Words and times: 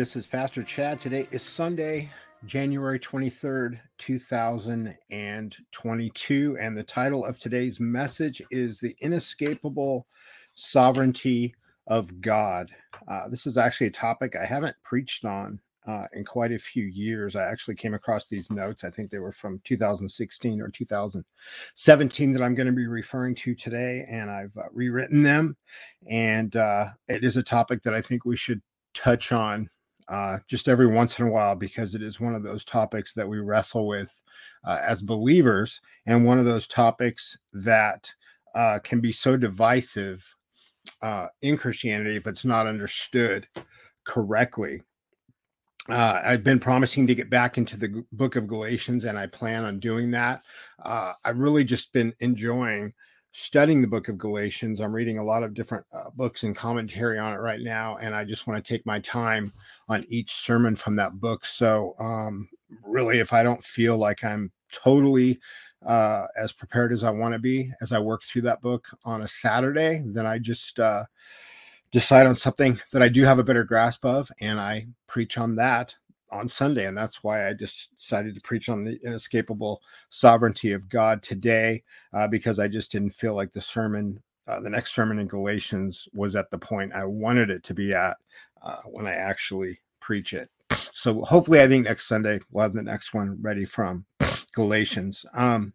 This 0.00 0.16
is 0.16 0.26
Pastor 0.26 0.62
Chad. 0.62 0.98
Today 0.98 1.28
is 1.30 1.42
Sunday, 1.42 2.08
January 2.46 2.98
23rd, 2.98 3.78
2022. 3.98 6.58
And 6.58 6.74
the 6.74 6.82
title 6.82 7.26
of 7.26 7.38
today's 7.38 7.78
message 7.78 8.40
is 8.50 8.80
The 8.80 8.96
Inescapable 9.02 10.06
Sovereignty 10.54 11.54
of 11.86 12.22
God. 12.22 12.70
Uh, 13.06 13.28
this 13.28 13.46
is 13.46 13.58
actually 13.58 13.88
a 13.88 13.90
topic 13.90 14.36
I 14.42 14.46
haven't 14.46 14.74
preached 14.84 15.26
on 15.26 15.60
uh, 15.86 16.04
in 16.14 16.24
quite 16.24 16.52
a 16.52 16.58
few 16.58 16.84
years. 16.84 17.36
I 17.36 17.42
actually 17.42 17.74
came 17.74 17.92
across 17.92 18.26
these 18.26 18.50
notes. 18.50 18.84
I 18.84 18.90
think 18.90 19.10
they 19.10 19.18
were 19.18 19.32
from 19.32 19.60
2016 19.64 20.62
or 20.62 20.70
2017 20.70 22.32
that 22.32 22.42
I'm 22.42 22.54
going 22.54 22.68
to 22.68 22.72
be 22.72 22.86
referring 22.86 23.34
to 23.34 23.54
today, 23.54 24.06
and 24.10 24.30
I've 24.30 24.56
uh, 24.56 24.62
rewritten 24.72 25.24
them. 25.24 25.58
And 26.08 26.56
uh, 26.56 26.86
it 27.06 27.22
is 27.22 27.36
a 27.36 27.42
topic 27.42 27.82
that 27.82 27.92
I 27.92 28.00
think 28.00 28.24
we 28.24 28.38
should 28.38 28.62
touch 28.94 29.32
on 29.32 29.68
uh, 30.10 30.38
just 30.48 30.68
every 30.68 30.86
once 30.86 31.18
in 31.18 31.26
a 31.26 31.30
while 31.30 31.54
because 31.54 31.94
it 31.94 32.02
is 32.02 32.20
one 32.20 32.34
of 32.34 32.42
those 32.42 32.64
topics 32.64 33.14
that 33.14 33.28
we 33.28 33.38
wrestle 33.38 33.86
with 33.86 34.20
uh, 34.64 34.78
as 34.82 35.00
believers, 35.00 35.80
and 36.06 36.24
one 36.24 36.38
of 36.38 36.44
those 36.44 36.66
topics 36.66 37.38
that 37.52 38.12
uh, 38.54 38.78
can 38.82 39.00
be 39.00 39.12
so 39.12 39.36
divisive 39.36 40.34
in 41.40 41.56
Christianity 41.56 42.16
if 42.16 42.26
it's 42.26 42.44
not 42.44 42.66
understood 42.66 43.46
correctly 44.04 44.82
uh, 45.88 46.20
I've 46.24 46.44
been 46.44 46.60
promising 46.60 47.06
to 47.06 47.14
get 47.14 47.30
back 47.30 47.56
into 47.56 47.76
the 47.76 48.04
book 48.12 48.36
of 48.36 48.46
Galatians, 48.46 49.04
and 49.04 49.18
I 49.18 49.26
plan 49.26 49.64
on 49.64 49.80
doing 49.80 50.10
that. 50.12 50.42
Uh, 50.82 51.14
I've 51.24 51.38
really 51.38 51.64
just 51.64 51.92
been 51.92 52.14
enjoying 52.20 52.92
studying 53.32 53.80
the 53.80 53.86
book 53.86 54.08
of 54.08 54.18
Galatians. 54.18 54.80
I'm 54.80 54.94
reading 54.94 55.18
a 55.18 55.24
lot 55.24 55.42
of 55.42 55.54
different 55.54 55.86
uh, 55.92 56.10
books 56.14 56.42
and 56.42 56.56
commentary 56.56 57.18
on 57.18 57.32
it 57.32 57.38
right 57.38 57.60
now, 57.60 57.96
and 57.96 58.14
I 58.14 58.24
just 58.24 58.46
want 58.46 58.62
to 58.64 58.68
take 58.68 58.84
my 58.86 58.98
time 59.00 59.52
on 59.88 60.04
each 60.08 60.32
sermon 60.32 60.76
from 60.76 60.96
that 60.96 61.20
book. 61.20 61.46
So, 61.46 61.94
um, 61.98 62.48
really, 62.82 63.18
if 63.18 63.32
I 63.32 63.42
don't 63.42 63.64
feel 63.64 63.96
like 63.96 64.24
I'm 64.24 64.50
totally 64.72 65.40
uh, 65.86 66.26
as 66.36 66.52
prepared 66.52 66.92
as 66.92 67.04
I 67.04 67.10
want 67.10 67.34
to 67.34 67.38
be 67.38 67.72
as 67.80 67.92
I 67.92 67.98
work 67.98 68.22
through 68.22 68.42
that 68.42 68.60
book 68.60 68.88
on 69.04 69.22
a 69.22 69.28
Saturday, 69.28 70.02
then 70.04 70.26
I 70.26 70.38
just 70.38 70.78
uh, 70.78 71.04
decide 71.90 72.26
on 72.26 72.36
something 72.36 72.80
that 72.92 73.02
I 73.02 73.08
do 73.08 73.24
have 73.24 73.38
a 73.38 73.44
better 73.44 73.64
grasp 73.64 74.04
of, 74.04 74.30
and 74.40 74.60
I 74.60 74.88
preach 75.06 75.38
on 75.38 75.56
that 75.56 75.96
on 76.30 76.48
Sunday. 76.48 76.86
And 76.86 76.96
that's 76.96 77.22
why 77.22 77.48
I 77.48 77.54
just 77.54 77.96
decided 77.96 78.34
to 78.34 78.40
preach 78.40 78.68
on 78.68 78.84
the 78.84 78.98
inescapable 79.04 79.82
sovereignty 80.10 80.72
of 80.72 80.88
God 80.88 81.22
today, 81.22 81.82
uh, 82.12 82.28
because 82.28 82.58
I 82.58 82.68
just 82.68 82.92
didn't 82.92 83.10
feel 83.10 83.34
like 83.34 83.52
the 83.52 83.60
sermon, 83.60 84.22
uh, 84.46 84.60
the 84.60 84.70
next 84.70 84.94
sermon 84.94 85.18
in 85.18 85.26
Galatians 85.26 86.08
was 86.12 86.36
at 86.36 86.50
the 86.50 86.58
point 86.58 86.94
I 86.94 87.04
wanted 87.04 87.50
it 87.50 87.64
to 87.64 87.74
be 87.74 87.94
at 87.94 88.16
uh, 88.62 88.76
when 88.86 89.06
I 89.06 89.14
actually 89.14 89.80
preach 90.00 90.32
it. 90.32 90.50
So 90.92 91.22
hopefully, 91.22 91.60
I 91.60 91.68
think 91.68 91.86
next 91.86 92.08
Sunday 92.08 92.40
we'll 92.50 92.62
have 92.62 92.72
the 92.72 92.82
next 92.82 93.14
one 93.14 93.38
ready 93.40 93.64
from 93.64 94.04
Galatians. 94.54 95.24
Um, 95.34 95.72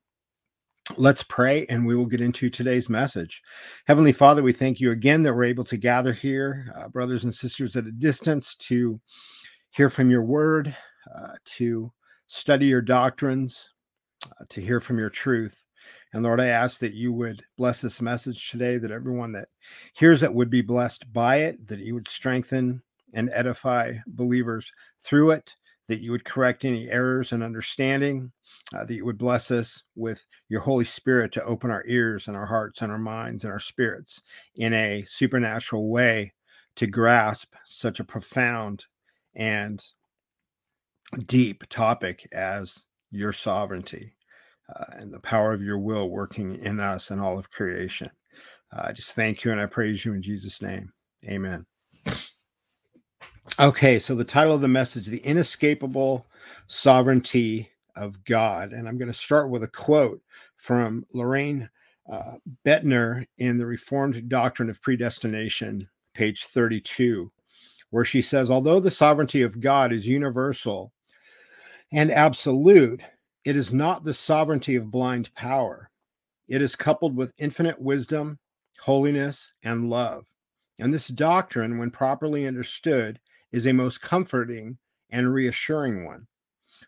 Let's 0.98 1.24
pray 1.24 1.66
and 1.66 1.86
we 1.86 1.96
will 1.96 2.06
get 2.06 2.22
into 2.22 2.48
today's 2.50 2.90
message. 2.90 3.42
Heavenly 3.88 4.12
Father, 4.12 4.44
we 4.44 4.54
thank 4.54 4.80
you 4.80 4.92
again 4.92 5.24
that 5.24 5.34
we're 5.34 5.46
able 5.46 5.64
to 5.64 5.78
gather 5.78 6.14
here, 6.14 6.72
uh, 6.78 6.88
brothers 6.90 7.24
and 7.24 7.34
sisters 7.34 7.76
at 7.76 7.88
a 7.88 7.92
distance, 7.92 8.54
to 8.56 9.02
hear 9.76 9.90
from 9.90 10.10
your 10.10 10.24
word, 10.24 10.74
uh, 11.14 11.34
to 11.44 11.92
study 12.28 12.68
your 12.68 12.82
doctrines, 12.82 13.72
uh, 14.26 14.46
to 14.48 14.62
hear 14.62 14.80
from 14.80 14.98
your 14.98 15.10
truth. 15.10 15.66
And 16.14 16.24
Lord, 16.24 16.40
I 16.40 16.48
ask 16.48 16.80
that 16.80 16.94
you 16.94 17.12
would 17.12 17.44
bless 17.58 17.82
this 17.82 18.02
message 18.02 18.50
today, 18.50 18.78
that 18.78 18.92
everyone 18.92 19.34
that 19.34 19.50
hears 19.94 20.24
it 20.24 20.34
would 20.34 20.50
be 20.50 20.62
blessed 20.62 21.12
by 21.12 21.38
it, 21.38 21.68
that 21.68 21.80
you 21.80 21.94
would 21.94 22.08
strengthen 22.08 22.84
and 23.14 23.30
edify 23.34 23.96
believers 24.08 24.72
through 25.02 25.32
it, 25.32 25.56
that 25.90 26.00
you 26.00 26.12
would 26.12 26.24
correct 26.24 26.64
any 26.64 26.90
errors 26.90 27.34
and 27.34 27.44
understanding 27.44 28.32
uh, 28.74 28.86
that 28.86 28.96
you 28.96 29.06
would 29.06 29.18
bless 29.18 29.52
us 29.52 29.84
with 29.94 30.26
your 30.48 30.62
Holy 30.62 30.86
Spirit 30.86 31.34
to 31.34 31.44
open 31.44 31.70
our 31.70 31.84
ears 31.86 32.30
and 32.30 32.38
our 32.38 32.46
hearts 32.46 32.82
and 32.82 32.94
our 32.94 32.98
minds 32.98 33.44
and 33.44 33.52
our 33.52 33.60
spirits 33.60 34.22
in 34.56 34.74
a 34.74 35.04
supernatural 35.10 35.90
way 35.90 36.34
to 36.78 36.88
grasp 36.88 37.54
such 37.66 38.00
a 38.00 38.06
profound 38.06 38.86
and 39.36 39.84
deep 41.26 41.68
topic 41.70 42.28
as 42.32 42.84
your 43.12 43.32
sovereignty 43.32 44.16
uh, 44.74 44.86
and 44.94 45.14
the 45.14 45.20
power 45.20 45.54
of 45.54 45.62
your 45.62 45.78
will 45.78 46.10
working 46.10 46.56
in 46.56 46.80
us 46.80 47.12
and 47.12 47.22
all 47.22 47.38
of 47.38 47.52
creation. 47.52 48.12
Uh, 48.76 48.86
I 48.86 48.92
just 48.92 49.12
thank 49.12 49.44
you 49.44 49.52
and 49.52 49.62
I 49.62 49.68
praise 49.68 50.06
you 50.06 50.14
in 50.14 50.22
Jesus' 50.22 50.62
name. 50.62 50.94
Amen. 51.26 51.66
Okay, 53.60 54.00
so 54.00 54.16
the 54.16 54.24
title 54.24 54.56
of 54.56 54.62
the 54.62 54.68
message, 54.68 55.06
The 55.06 55.20
Inescapable 55.20 56.28
Sovereignty 56.68 57.70
of 57.96 58.24
God. 58.26 58.74
And 58.74 58.88
I'm 58.88 58.98
going 58.98 59.12
to 59.12 59.18
start 59.18 59.50
with 59.50 59.64
a 59.64 59.68
quote 59.68 60.22
from 60.58 61.06
Loraine 61.14 61.70
uh, 62.12 62.34
Boettner 62.66 63.26
in 63.38 63.58
the 63.58 63.66
Reformed 63.66 64.28
Doctrine 64.28 64.70
of 64.70 64.82
Predestination, 64.82 65.90
page 66.14 66.44
32, 66.44 67.32
where 67.96 68.04
she 68.04 68.22
says, 68.22 68.52
Although 68.52 68.82
the 68.82 68.92
sovereignty 68.92 69.42
of 69.42 69.62
God 69.62 69.94
is 69.94 70.06
universal 70.06 70.92
and 71.94 72.12
absolute, 72.12 73.02
it 73.46 73.56
is 73.56 73.74
not 73.74 74.04
the 74.04 74.14
sovereignty 74.14 74.76
of 74.76 74.92
blind 74.92 75.34
power. 75.34 75.90
It 76.50 76.62
is 76.62 76.76
coupled 76.76 77.16
with 77.16 77.32
infinite 77.38 77.82
wisdom, 77.82 78.40
holiness, 78.82 79.54
and 79.64 79.90
love. 79.90 80.26
And 80.78 80.94
this 80.94 81.08
doctrine, 81.08 81.78
when 81.78 81.90
properly 81.90 82.46
understood, 82.46 83.22
is 83.54 83.66
a 83.66 83.72
most 83.72 84.02
comforting 84.02 84.78
and 85.10 85.34
reassuring 85.34 86.04
one. 86.04 86.28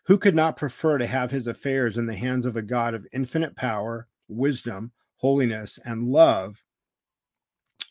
Who 0.08 0.18
could 0.18 0.34
not 0.34 0.58
prefer 0.58 0.98
to 0.98 1.06
have 1.06 1.30
his 1.30 1.46
affairs 1.46 1.96
in 1.96 2.04
the 2.04 2.16
hands 2.16 2.44
of 2.44 2.54
a 2.54 2.60
God 2.60 2.92
of 2.92 3.06
infinite 3.14 3.56
power, 3.56 4.08
wisdom, 4.28 4.92
holiness, 5.16 5.78
and 5.86 6.04
love, 6.04 6.62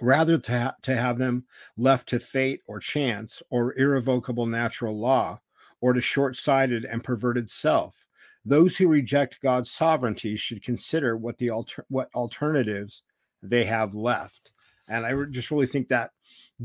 rather 0.01 0.37
to, 0.37 0.59
ha- 0.59 0.75
to 0.83 0.95
have 0.95 1.17
them 1.17 1.45
left 1.75 2.07
to 2.09 2.19
fate 2.19 2.61
or 2.67 2.79
chance 2.79 3.41
or 3.49 3.77
irrevocable 3.77 4.45
natural 4.45 4.97
law 4.97 5.39
or 5.81 5.93
to 5.93 6.01
short 6.01 6.35
sighted 6.35 6.85
and 6.85 7.03
perverted 7.03 7.49
self? 7.49 8.05
Those 8.45 8.77
who 8.77 8.87
reject 8.87 9.41
God's 9.41 9.71
sovereignty 9.71 10.35
should 10.35 10.63
consider 10.63 11.17
what 11.17 11.37
the 11.37 11.49
alter- 11.49 11.85
what 11.89 12.09
alternatives 12.15 13.03
they 13.41 13.65
have 13.65 13.93
left. 13.93 14.51
And 14.87 15.05
I 15.05 15.13
just 15.29 15.51
really 15.51 15.67
think 15.67 15.89
that 15.89 16.11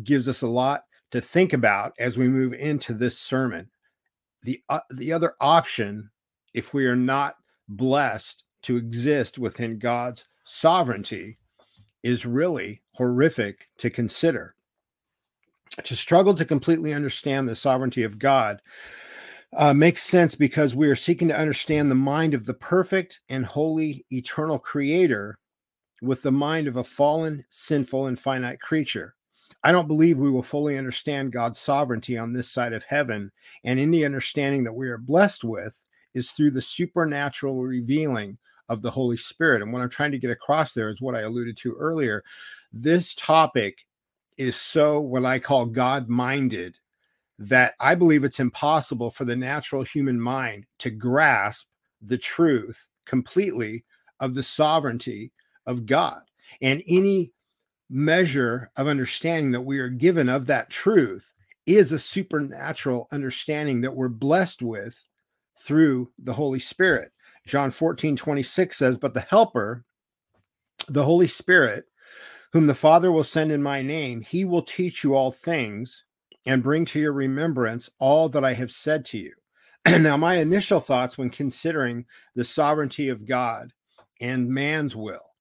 gives 0.03 0.29
us 0.29 0.43
a 0.43 0.49
lot 0.49 0.85
to 1.11 1.21
think 1.21 1.53
about 1.53 1.93
as 1.99 2.17
we 2.17 2.29
move 2.29 2.55
into 2.55 2.95
this 2.95 3.19
sermon 3.19 3.69
the 4.43 4.61
uh, 4.69 4.81
the 4.91 5.13
other 5.13 5.35
option 5.41 6.11
if 6.55 6.75
we 6.75 6.87
are 6.87 6.97
not 6.97 7.37
blessed 7.69 8.45
to 8.63 8.77
exist 8.77 9.39
within 9.39 9.79
God's 9.79 10.25
sovereignty 10.45 11.39
is 12.03 12.27
really 12.27 12.83
horrific 12.95 13.69
to 13.79 13.91
consider. 13.91 14.55
To 15.85 15.97
struggle 15.97 16.35
to 16.35 16.45
completely 16.45 16.93
understand 16.93 17.49
the 17.49 17.57
sovereignty 17.57 18.03
of 18.03 18.19
God 18.19 18.61
uh, 19.55 19.73
makes 19.73 20.03
sense 20.03 20.35
because 20.35 20.75
we 20.75 20.89
are 20.89 20.97
seeking 20.97 21.29
to 21.29 21.39
understand 21.39 21.91
the 21.91 21.95
mind 21.95 22.35
of 22.35 22.47
the 22.47 22.55
perfect 22.55 23.21
and 23.29 23.45
holy 23.45 24.05
eternal 24.11 24.59
creator 24.59 25.39
with 26.03 26.23
the 26.23 26.33
mind 26.33 26.69
of 26.69 26.77
a 26.77 26.85
fallen, 26.85 27.45
sinful, 27.49 28.07
and 28.07 28.19
finite 28.19 28.61
creature. 28.61 29.15
I 29.65 29.71
don't 29.71 29.87
believe 29.87 30.19
we 30.19 30.31
will 30.31 30.43
fully 30.43 30.77
understand 30.77 31.33
God's 31.33 31.61
sovereignty 31.61 32.19
on 32.19 32.33
this 32.33 32.51
side 32.51 32.73
of 32.73 32.83
heaven. 32.85 33.31
And 33.63 33.79
any 33.79 34.05
understanding 34.05 34.65
that 34.65 34.73
we 34.73 34.89
are 34.89 34.99
blessed 34.99 35.45
with 35.45 35.87
is 36.15 36.33
through 36.33 36.51
the 36.51 36.63
supernatural 36.63 37.63
revealing 37.63 38.39
of 38.73 38.81
the 38.81 38.91
Holy 38.91 39.19
Spirit. 39.19 39.61
And 39.61 39.73
what 39.73 39.83
I'm 39.83 39.91
trying 39.91 40.13
to 40.13 40.19
get 40.19 40.31
across 40.31 40.73
there 40.73 40.89
is 40.89 41.01
what 41.01 41.15
I 41.15 41.21
alluded 41.21 41.59
to 41.59 41.75
earlier. 41.75 42.25
This 42.73 43.15
topic 43.15 43.85
is 44.39 44.57
so 44.57 44.99
what 44.99 45.27
I 45.27 45.39
call 45.39 45.67
God 45.67 46.09
minded 46.09 46.79
that 47.39 47.75
I 47.81 47.95
believe 47.95 48.25
it's 48.25 48.41
impossible 48.41 49.11
for 49.11 49.27
the 49.27 49.37
natural 49.37 49.83
human 49.83 50.19
mind 50.19 50.65
to 50.79 50.91
grasp 50.91 51.67
the 52.01 52.17
truth 52.17 52.89
completely 53.05 53.85
of 54.21 54.35
the 54.35 54.43
sovereignty 54.43 55.33
of 55.67 55.85
God. 55.85 56.23
And 56.63 56.83
any 56.89 57.33
measure 57.91 58.71
of 58.77 58.89
understanding 58.89 59.53
that 59.53 59.61
we 59.61 59.81
are 59.81 59.91
given 59.91 60.31
of 60.31 60.47
that 60.47 60.71
truth 60.71 61.35
is 61.67 61.93
a 61.93 61.99
supernatural 61.99 63.07
understanding 63.13 63.83
that 63.83 63.95
we're 63.95 64.09
blessed 64.09 64.63
with 64.63 65.09
through 65.59 66.11
the 66.19 66.33
Holy 66.33 66.59
Spirit. 66.59 67.13
John 67.47 67.71
14, 67.71 68.17
26 68.17 68.77
says, 68.77 68.99
But 68.99 69.15
the 69.15 69.21
Helper, 69.21 69.85
the 70.89 71.05
Holy 71.05 71.29
Spirit, 71.29 71.87
whom 72.53 72.67
the 72.67 72.75
Father 72.75 73.11
will 73.11 73.25
send 73.25 73.51
in 73.51 73.63
my 73.63 73.83
name, 73.83 74.21
he 74.21 74.45
will 74.45 74.63
teach 74.63 75.03
you 75.03 75.15
all 75.15 75.33
things 75.33 76.05
and 76.47 76.63
bring 76.63 76.85
to 76.87 77.01
your 77.01 77.13
remembrance 77.13 77.91
all 77.99 78.29
that 78.29 78.45
I 78.45 78.53
have 78.55 78.71
said 78.71 79.05
to 79.07 79.19
you. 79.19 79.33
now, 79.87 80.17
my 80.17 80.37
initial 80.37 80.81
thoughts 80.81 81.17
when 81.17 81.31
considering 81.31 82.05
the 82.35 82.45
sovereignty 82.45 83.09
of 83.09 83.27
God 83.27 83.73
and 84.21 84.49
man's 84.49 84.95
will, 84.95 85.35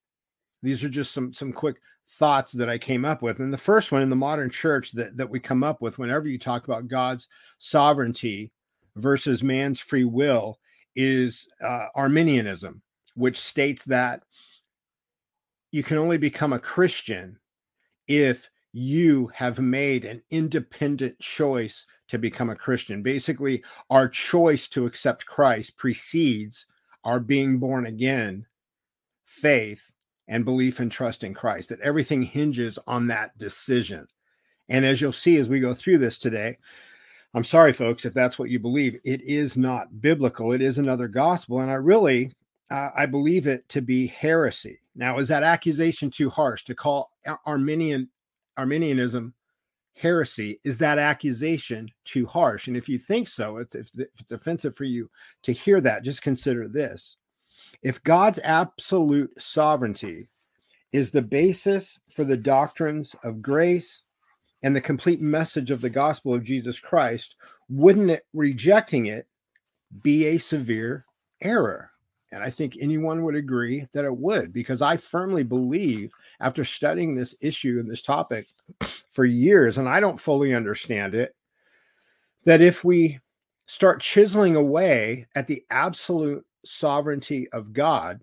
these 0.63 0.83
are 0.83 0.89
just 0.89 1.11
some, 1.11 1.33
some 1.33 1.51
quick 1.51 1.77
thoughts 2.07 2.51
that 2.51 2.69
I 2.69 2.77
came 2.77 3.05
up 3.05 3.21
with. 3.21 3.39
And 3.39 3.53
the 3.53 3.57
first 3.57 3.91
one 3.91 4.01
in 4.01 4.09
the 4.09 4.15
modern 4.15 4.49
church 4.49 4.91
that, 4.93 5.17
that 5.17 5.29
we 5.29 5.39
come 5.39 5.63
up 5.63 5.81
with 5.81 5.97
whenever 5.97 6.27
you 6.27 6.37
talk 6.37 6.65
about 6.65 6.87
God's 6.87 7.27
sovereignty 7.57 8.51
versus 8.95 9.43
man's 9.43 9.79
free 9.79 10.03
will 10.03 10.59
is 10.95 11.47
uh, 11.63 11.87
Arminianism, 11.95 12.81
which 13.15 13.39
states 13.39 13.85
that 13.85 14.23
you 15.71 15.83
can 15.83 15.97
only 15.97 16.17
become 16.17 16.53
a 16.53 16.59
Christian 16.59 17.39
if 18.07 18.49
you 18.73 19.31
have 19.33 19.59
made 19.59 20.05
an 20.05 20.21
independent 20.29 21.19
choice 21.19 21.85
to 22.07 22.17
become 22.17 22.49
a 22.49 22.55
Christian. 22.55 23.01
Basically, 23.01 23.63
our 23.89 24.07
choice 24.07 24.67
to 24.69 24.85
accept 24.85 25.25
Christ 25.25 25.77
precedes 25.77 26.65
our 27.03 27.19
being 27.19 27.57
born 27.57 27.85
again, 27.85 28.45
faith, 29.25 29.91
and 30.27 30.45
belief 30.45 30.79
and 30.79 30.91
trust 30.91 31.23
in 31.23 31.33
Christ, 31.33 31.69
that 31.69 31.81
everything 31.81 32.23
hinges 32.23 32.79
on 32.87 33.07
that 33.07 33.37
decision. 33.37 34.07
And 34.69 34.85
as 34.85 35.01
you'll 35.01 35.11
see 35.11 35.37
as 35.37 35.49
we 35.49 35.59
go 35.59 35.73
through 35.73 35.97
this 35.97 36.17
today, 36.17 36.57
I'm 37.33 37.43
sorry, 37.45 37.71
folks, 37.71 38.03
if 38.03 38.13
that's 38.13 38.37
what 38.37 38.49
you 38.49 38.59
believe, 38.59 38.99
it 39.05 39.21
is 39.21 39.55
not 39.55 40.01
biblical. 40.01 40.51
It 40.51 40.61
is 40.61 40.77
another 40.77 41.07
gospel. 41.07 41.59
And 41.61 41.71
I 41.71 41.75
really, 41.75 42.33
uh, 42.69 42.89
I 42.95 43.05
believe 43.05 43.47
it 43.47 43.67
to 43.69 43.81
be 43.81 44.07
heresy. 44.07 44.79
Now, 44.95 45.17
is 45.17 45.29
that 45.29 45.43
accusation 45.43 46.09
too 46.09 46.29
harsh 46.29 46.65
to 46.65 46.75
call 46.75 47.11
Arminian 47.45 48.09
Arminianism 48.57 49.33
heresy? 49.95 50.59
Is 50.65 50.77
that 50.79 50.97
accusation 50.97 51.89
too 52.03 52.25
harsh? 52.25 52.67
And 52.67 52.75
if 52.75 52.89
you 52.89 52.99
think 52.99 53.29
so, 53.29 53.57
if, 53.57 53.73
if 53.75 53.91
it's 54.19 54.33
offensive 54.33 54.75
for 54.75 54.83
you 54.83 55.09
to 55.43 55.53
hear 55.53 55.79
that, 55.81 56.03
just 56.03 56.21
consider 56.21 56.67
this. 56.67 57.15
If 57.81 58.03
God's 58.03 58.39
absolute 58.39 59.41
sovereignty 59.41 60.27
is 60.91 61.11
the 61.11 61.21
basis 61.21 61.97
for 62.13 62.25
the 62.25 62.35
doctrines 62.35 63.15
of 63.23 63.41
grace 63.41 64.03
and 64.63 64.75
the 64.75 64.81
complete 64.81 65.21
message 65.21 65.71
of 65.71 65.81
the 65.81 65.89
gospel 65.89 66.33
of 66.33 66.43
Jesus 66.43 66.79
Christ, 66.79 67.35
wouldn't 67.69 68.11
it 68.11 68.25
rejecting 68.33 69.07
it 69.07 69.27
be 70.01 70.25
a 70.25 70.37
severe 70.37 71.05
error? 71.41 71.91
And 72.31 72.43
I 72.43 72.49
think 72.49 72.77
anyone 72.79 73.23
would 73.23 73.35
agree 73.35 73.87
that 73.91 74.05
it 74.05 74.15
would, 74.15 74.53
because 74.53 74.81
I 74.81 74.95
firmly 74.97 75.43
believe, 75.43 76.13
after 76.39 76.63
studying 76.63 77.13
this 77.13 77.35
issue 77.41 77.77
and 77.79 77.89
this 77.89 78.01
topic 78.01 78.47
for 79.09 79.25
years, 79.25 79.77
and 79.77 79.89
I 79.89 79.99
don't 79.99 80.19
fully 80.19 80.53
understand 80.53 81.13
it, 81.13 81.35
that 82.45 82.61
if 82.61 82.83
we 82.83 83.19
start 83.67 83.99
chiseling 83.99 84.55
away 84.55 85.27
at 85.35 85.47
the 85.47 85.63
absolute 85.69 86.45
sovereignty 86.63 87.49
of 87.51 87.73
God, 87.73 88.21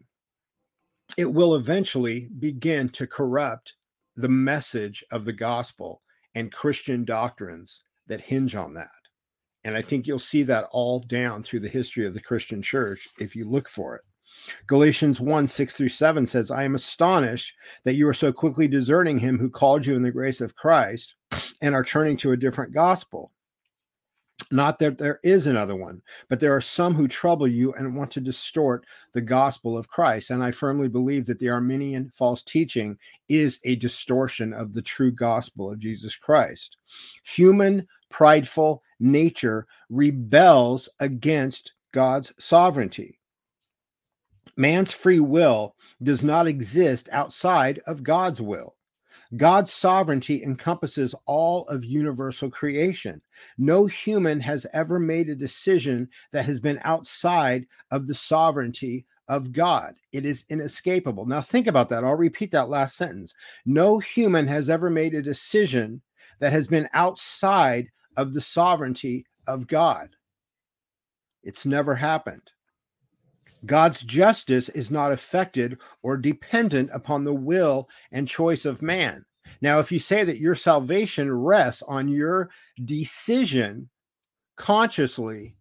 it 1.16 1.26
will 1.26 1.54
eventually 1.54 2.28
begin 2.38 2.88
to 2.90 3.06
corrupt 3.06 3.74
the 4.16 4.28
message 4.28 5.04
of 5.10 5.24
the 5.24 5.32
gospel 5.32 6.00
and 6.34 6.52
Christian 6.52 7.04
doctrines 7.04 7.82
that 8.06 8.20
hinge 8.20 8.54
on 8.54 8.74
that. 8.74 8.88
And 9.64 9.76
I 9.76 9.82
think 9.82 10.06
you'll 10.06 10.18
see 10.18 10.42
that 10.44 10.68
all 10.70 11.00
down 11.00 11.42
through 11.42 11.60
the 11.60 11.68
history 11.68 12.06
of 12.06 12.14
the 12.14 12.20
Christian 12.20 12.62
church 12.62 13.08
if 13.18 13.34
you 13.34 13.48
look 13.48 13.68
for 13.68 13.96
it. 13.96 14.02
Galatians 14.66 15.20
1 15.20 15.48
6 15.48 15.74
through 15.74 15.88
7 15.88 16.26
says, 16.26 16.50
I 16.50 16.64
am 16.64 16.74
astonished 16.74 17.54
that 17.84 17.94
you 17.94 18.06
are 18.08 18.14
so 18.14 18.32
quickly 18.32 18.68
deserting 18.68 19.18
him 19.18 19.38
who 19.38 19.50
called 19.50 19.86
you 19.86 19.96
in 19.96 20.02
the 20.02 20.12
grace 20.12 20.40
of 20.40 20.54
Christ 20.54 21.16
and 21.60 21.74
are 21.74 21.84
turning 21.84 22.16
to 22.18 22.32
a 22.32 22.36
different 22.36 22.72
gospel. 22.72 23.32
Not 24.50 24.78
that 24.78 24.98
there 24.98 25.20
is 25.22 25.46
another 25.46 25.76
one, 25.76 26.00
but 26.28 26.40
there 26.40 26.54
are 26.54 26.60
some 26.60 26.94
who 26.94 27.06
trouble 27.06 27.46
you 27.46 27.74
and 27.74 27.94
want 27.94 28.10
to 28.12 28.20
distort 28.20 28.86
the 29.12 29.20
gospel 29.20 29.76
of 29.76 29.88
Christ. 29.88 30.30
And 30.30 30.42
I 30.42 30.52
firmly 30.52 30.88
believe 30.88 31.26
that 31.26 31.38
the 31.38 31.50
Arminian 31.50 32.10
false 32.14 32.42
teaching 32.42 32.96
is 33.28 33.60
a 33.64 33.76
distortion 33.76 34.54
of 34.54 34.72
the 34.72 34.80
true 34.80 35.12
gospel 35.12 35.70
of 35.70 35.80
Jesus 35.80 36.16
Christ. 36.16 36.78
Human 37.24 37.86
prideful 38.10 38.82
nature 38.98 39.66
rebels 39.90 40.88
against 40.98 41.74
God's 41.92 42.32
sovereignty. 42.38 43.18
Man's 44.56 44.92
free 44.92 45.20
will 45.20 45.76
does 46.02 46.24
not 46.24 46.46
exist 46.46 47.08
outside 47.12 47.80
of 47.86 48.02
God's 48.02 48.40
will. 48.40 48.77
God's 49.36 49.72
sovereignty 49.72 50.42
encompasses 50.42 51.14
all 51.26 51.66
of 51.68 51.84
universal 51.84 52.50
creation. 52.50 53.20
No 53.58 53.86
human 53.86 54.40
has 54.40 54.66
ever 54.72 54.98
made 54.98 55.28
a 55.28 55.34
decision 55.34 56.08
that 56.32 56.46
has 56.46 56.60
been 56.60 56.80
outside 56.82 57.66
of 57.90 58.06
the 58.06 58.14
sovereignty 58.14 59.04
of 59.28 59.52
God. 59.52 59.96
It 60.12 60.24
is 60.24 60.46
inescapable. 60.48 61.26
Now, 61.26 61.42
think 61.42 61.66
about 61.66 61.90
that. 61.90 62.04
I'll 62.04 62.14
repeat 62.14 62.50
that 62.52 62.70
last 62.70 62.96
sentence. 62.96 63.34
No 63.66 63.98
human 63.98 64.46
has 64.46 64.70
ever 64.70 64.88
made 64.88 65.14
a 65.14 65.22
decision 65.22 66.00
that 66.38 66.52
has 66.52 66.66
been 66.66 66.88
outside 66.94 67.88
of 68.16 68.32
the 68.32 68.40
sovereignty 68.40 69.26
of 69.46 69.66
God. 69.66 70.10
It's 71.42 71.66
never 71.66 71.94
happened. 71.94 72.50
God's 73.66 74.02
justice 74.02 74.68
is 74.68 74.90
not 74.90 75.12
affected 75.12 75.78
or 76.02 76.16
dependent 76.16 76.90
upon 76.92 77.24
the 77.24 77.34
will 77.34 77.88
and 78.12 78.28
choice 78.28 78.64
of 78.64 78.82
man. 78.82 79.24
Now, 79.60 79.78
if 79.78 79.90
you 79.90 79.98
say 79.98 80.24
that 80.24 80.38
your 80.38 80.54
salvation 80.54 81.32
rests 81.32 81.82
on 81.82 82.08
your 82.08 82.50
decision 82.84 83.88
consciously 84.56 85.56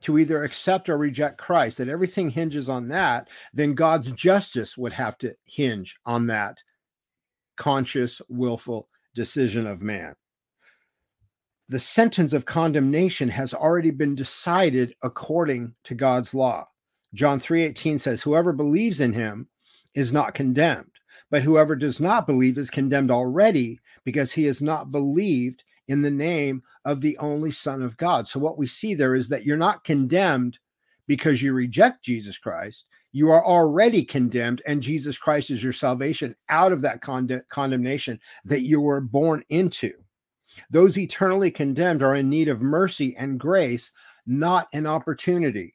to 0.00 0.18
either 0.18 0.42
accept 0.42 0.88
or 0.88 0.96
reject 0.96 1.38
Christ, 1.38 1.78
that 1.78 1.88
everything 1.88 2.30
hinges 2.30 2.68
on 2.68 2.88
that, 2.88 3.28
then 3.52 3.74
God's 3.74 4.12
justice 4.12 4.76
would 4.76 4.92
have 4.92 5.18
to 5.18 5.34
hinge 5.44 5.96
on 6.06 6.26
that 6.28 6.58
conscious, 7.56 8.22
willful 8.28 8.88
decision 9.14 9.66
of 9.66 9.82
man. 9.82 10.14
The 11.68 11.80
sentence 11.80 12.32
of 12.32 12.46
condemnation 12.46 13.28
has 13.28 13.52
already 13.52 13.90
been 13.90 14.14
decided 14.14 14.94
according 15.02 15.74
to 15.84 15.94
God's 15.94 16.32
law. 16.32 16.66
John 17.14 17.40
3:18 17.40 17.98
says 17.98 18.22
whoever 18.22 18.52
believes 18.52 19.00
in 19.00 19.14
him 19.14 19.48
is 19.94 20.12
not 20.12 20.34
condemned, 20.34 20.92
but 21.30 21.42
whoever 21.42 21.74
does 21.74 22.00
not 22.00 22.26
believe 22.26 22.58
is 22.58 22.70
condemned 22.70 23.10
already 23.10 23.80
because 24.04 24.32
he 24.32 24.44
has 24.44 24.60
not 24.60 24.92
believed 24.92 25.62
in 25.86 26.02
the 26.02 26.10
name 26.10 26.62
of 26.84 27.00
the 27.00 27.16
only 27.18 27.50
son 27.50 27.82
of 27.82 27.96
God. 27.96 28.28
So 28.28 28.38
what 28.38 28.58
we 28.58 28.66
see 28.66 28.94
there 28.94 29.14
is 29.14 29.28
that 29.28 29.44
you're 29.44 29.56
not 29.56 29.84
condemned 29.84 30.58
because 31.06 31.42
you 31.42 31.54
reject 31.54 32.04
Jesus 32.04 32.36
Christ. 32.36 32.84
You 33.10 33.30
are 33.30 33.44
already 33.44 34.04
condemned 34.04 34.60
and 34.66 34.82
Jesus 34.82 35.16
Christ 35.18 35.50
is 35.50 35.62
your 35.62 35.72
salvation 35.72 36.36
out 36.50 36.72
of 36.72 36.82
that 36.82 37.00
con- 37.00 37.42
condemnation 37.48 38.20
that 38.44 38.62
you 38.62 38.82
were 38.82 39.00
born 39.00 39.42
into. 39.48 39.94
Those 40.70 40.98
eternally 40.98 41.50
condemned 41.50 42.02
are 42.02 42.14
in 42.14 42.28
need 42.28 42.48
of 42.48 42.60
mercy 42.60 43.16
and 43.16 43.40
grace, 43.40 43.92
not 44.26 44.68
an 44.74 44.86
opportunity. 44.86 45.74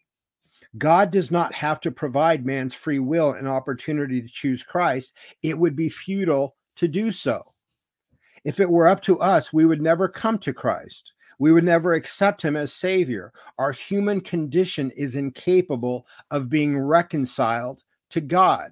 God 0.78 1.12
does 1.12 1.30
not 1.30 1.54
have 1.54 1.80
to 1.82 1.92
provide 1.92 2.46
man's 2.46 2.74
free 2.74 3.00
will 3.00 3.34
an 3.34 3.48
opportunity 3.48 4.22
to 4.22 4.28
choose 4.28 4.64
Christ. 4.64 5.14
It 5.44 5.58
would 5.58 5.76
be 5.76 5.90
futile 5.90 6.56
to 6.78 6.88
do 6.88 7.12
so. 7.12 7.44
If 8.44 8.60
it 8.60 8.70
were 8.70 8.88
up 8.88 9.02
to 9.02 9.20
us, 9.20 9.54
we 9.54 9.66
would 9.66 9.82
never 9.82 10.08
come 10.08 10.38
to 10.40 10.54
Christ. 10.54 11.14
We 11.40 11.52
would 11.52 11.64
never 11.64 11.94
accept 11.94 12.42
him 12.42 12.56
as 12.56 12.74
Savior. 12.74 13.32
Our 13.58 13.72
human 13.72 14.22
condition 14.22 14.92
is 14.92 15.16
incapable 15.16 16.08
of 16.32 16.50
being 16.50 16.78
reconciled 16.78 17.84
to 18.12 18.22
God. 18.22 18.72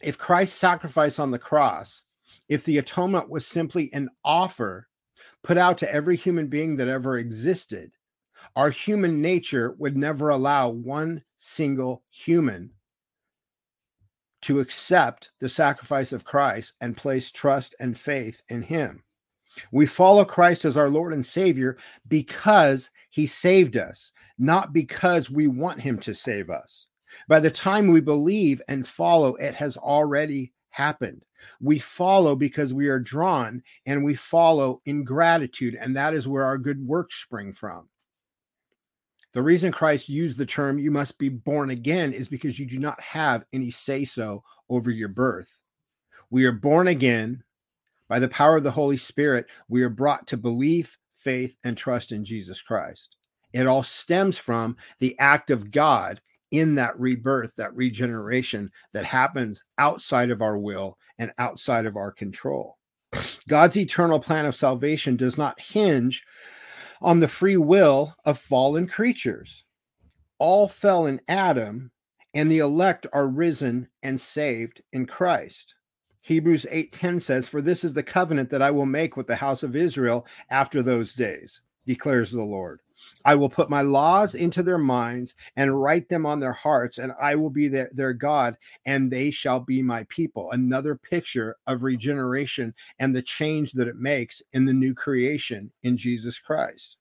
If 0.00 0.18
Christ's 0.18 0.58
sacrifice 0.58 1.18
on 1.18 1.30
the 1.30 1.38
cross, 1.38 2.02
if 2.48 2.64
the 2.64 2.78
atonement 2.78 3.28
was 3.28 3.46
simply 3.46 3.92
an 3.92 4.10
offer 4.24 4.88
put 5.42 5.58
out 5.58 5.78
to 5.78 5.92
every 5.92 6.16
human 6.16 6.46
being 6.46 6.76
that 6.76 6.88
ever 6.88 7.18
existed, 7.18 7.92
our 8.56 8.70
human 8.70 9.20
nature 9.22 9.74
would 9.78 9.96
never 9.96 10.30
allow 10.30 10.68
one 10.68 11.22
single 11.36 12.02
human 12.10 12.72
to 14.42 14.60
accept 14.60 15.32
the 15.40 15.48
sacrifice 15.48 16.12
of 16.12 16.24
Christ 16.24 16.74
and 16.80 16.96
place 16.96 17.30
trust 17.30 17.74
and 17.80 17.98
faith 17.98 18.42
in 18.48 18.62
him. 18.62 19.02
We 19.72 19.86
follow 19.86 20.24
Christ 20.24 20.64
as 20.64 20.76
our 20.76 20.88
Lord 20.88 21.12
and 21.12 21.24
Savior 21.26 21.76
because 22.06 22.90
he 23.10 23.26
saved 23.26 23.76
us, 23.76 24.12
not 24.38 24.72
because 24.72 25.30
we 25.30 25.46
want 25.48 25.80
him 25.80 25.98
to 26.00 26.14
save 26.14 26.50
us. 26.50 26.86
By 27.26 27.40
the 27.40 27.50
time 27.50 27.88
we 27.88 28.00
believe 28.00 28.62
and 28.68 28.86
follow, 28.86 29.34
it 29.36 29.54
has 29.54 29.76
already 29.76 30.52
happened. 30.70 31.24
We 31.60 31.78
follow 31.78 32.36
because 32.36 32.74
we 32.74 32.88
are 32.88 33.00
drawn 33.00 33.62
and 33.86 34.04
we 34.04 34.14
follow 34.14 34.80
in 34.84 35.04
gratitude, 35.04 35.74
and 35.74 35.96
that 35.96 36.14
is 36.14 36.28
where 36.28 36.44
our 36.44 36.58
good 36.58 36.84
works 36.86 37.16
spring 37.16 37.52
from. 37.52 37.88
The 39.38 39.44
reason 39.44 39.70
Christ 39.70 40.08
used 40.08 40.36
the 40.36 40.44
term 40.44 40.80
you 40.80 40.90
must 40.90 41.16
be 41.16 41.28
born 41.28 41.70
again 41.70 42.12
is 42.12 42.26
because 42.26 42.58
you 42.58 42.66
do 42.66 42.80
not 42.80 43.00
have 43.00 43.44
any 43.52 43.70
say 43.70 44.04
so 44.04 44.42
over 44.68 44.90
your 44.90 45.10
birth. 45.10 45.60
We 46.28 46.44
are 46.44 46.50
born 46.50 46.88
again 46.88 47.44
by 48.08 48.18
the 48.18 48.26
power 48.26 48.56
of 48.56 48.64
the 48.64 48.72
Holy 48.72 48.96
Spirit. 48.96 49.46
We 49.68 49.84
are 49.84 49.90
brought 49.90 50.26
to 50.26 50.36
belief, 50.36 50.98
faith, 51.14 51.56
and 51.62 51.76
trust 51.76 52.10
in 52.10 52.24
Jesus 52.24 52.60
Christ. 52.60 53.14
It 53.52 53.68
all 53.68 53.84
stems 53.84 54.38
from 54.38 54.76
the 54.98 55.16
act 55.20 55.52
of 55.52 55.70
God 55.70 56.20
in 56.50 56.74
that 56.74 56.98
rebirth, 56.98 57.54
that 57.58 57.76
regeneration 57.76 58.72
that 58.92 59.04
happens 59.04 59.62
outside 59.78 60.32
of 60.32 60.42
our 60.42 60.58
will 60.58 60.98
and 61.16 61.30
outside 61.38 61.86
of 61.86 61.94
our 61.94 62.10
control. 62.10 62.76
God's 63.48 63.76
eternal 63.76 64.18
plan 64.18 64.46
of 64.46 64.56
salvation 64.56 65.14
does 65.14 65.38
not 65.38 65.60
hinge 65.60 66.24
on 67.00 67.20
the 67.20 67.28
free 67.28 67.56
will 67.56 68.14
of 68.24 68.38
fallen 68.38 68.86
creatures. 68.86 69.64
All 70.38 70.68
fell 70.68 71.06
in 71.06 71.20
Adam, 71.28 71.90
and 72.34 72.50
the 72.50 72.58
elect 72.58 73.06
are 73.12 73.26
risen 73.26 73.88
and 74.02 74.20
saved 74.20 74.82
in 74.92 75.06
Christ. 75.06 75.74
Hebrews 76.20 76.66
8:10 76.70 77.20
says, 77.20 77.48
"For 77.48 77.62
this 77.62 77.84
is 77.84 77.94
the 77.94 78.02
covenant 78.02 78.50
that 78.50 78.62
I 78.62 78.70
will 78.70 78.86
make 78.86 79.16
with 79.16 79.26
the 79.26 79.36
house 79.36 79.62
of 79.62 79.74
Israel 79.74 80.26
after 80.50 80.82
those 80.82 81.14
days," 81.14 81.60
declares 81.86 82.30
the 82.30 82.42
Lord. 82.42 82.80
I 83.24 83.34
will 83.34 83.48
put 83.48 83.70
my 83.70 83.82
laws 83.82 84.34
into 84.34 84.62
their 84.62 84.78
minds 84.78 85.34
and 85.56 85.80
write 85.80 86.08
them 86.08 86.26
on 86.26 86.40
their 86.40 86.52
hearts, 86.52 86.98
and 86.98 87.12
I 87.20 87.34
will 87.34 87.50
be 87.50 87.68
their, 87.68 87.90
their 87.92 88.12
God, 88.12 88.56
and 88.86 89.10
they 89.10 89.30
shall 89.30 89.60
be 89.60 89.82
my 89.82 90.04
people. 90.08 90.50
Another 90.52 90.96
picture 90.96 91.56
of 91.66 91.82
regeneration 91.82 92.74
and 92.98 93.14
the 93.14 93.22
change 93.22 93.72
that 93.72 93.88
it 93.88 93.96
makes 93.96 94.42
in 94.52 94.64
the 94.64 94.72
new 94.72 94.94
creation 94.94 95.70
in 95.82 95.96
Jesus 95.96 96.38
Christ. 96.38 96.96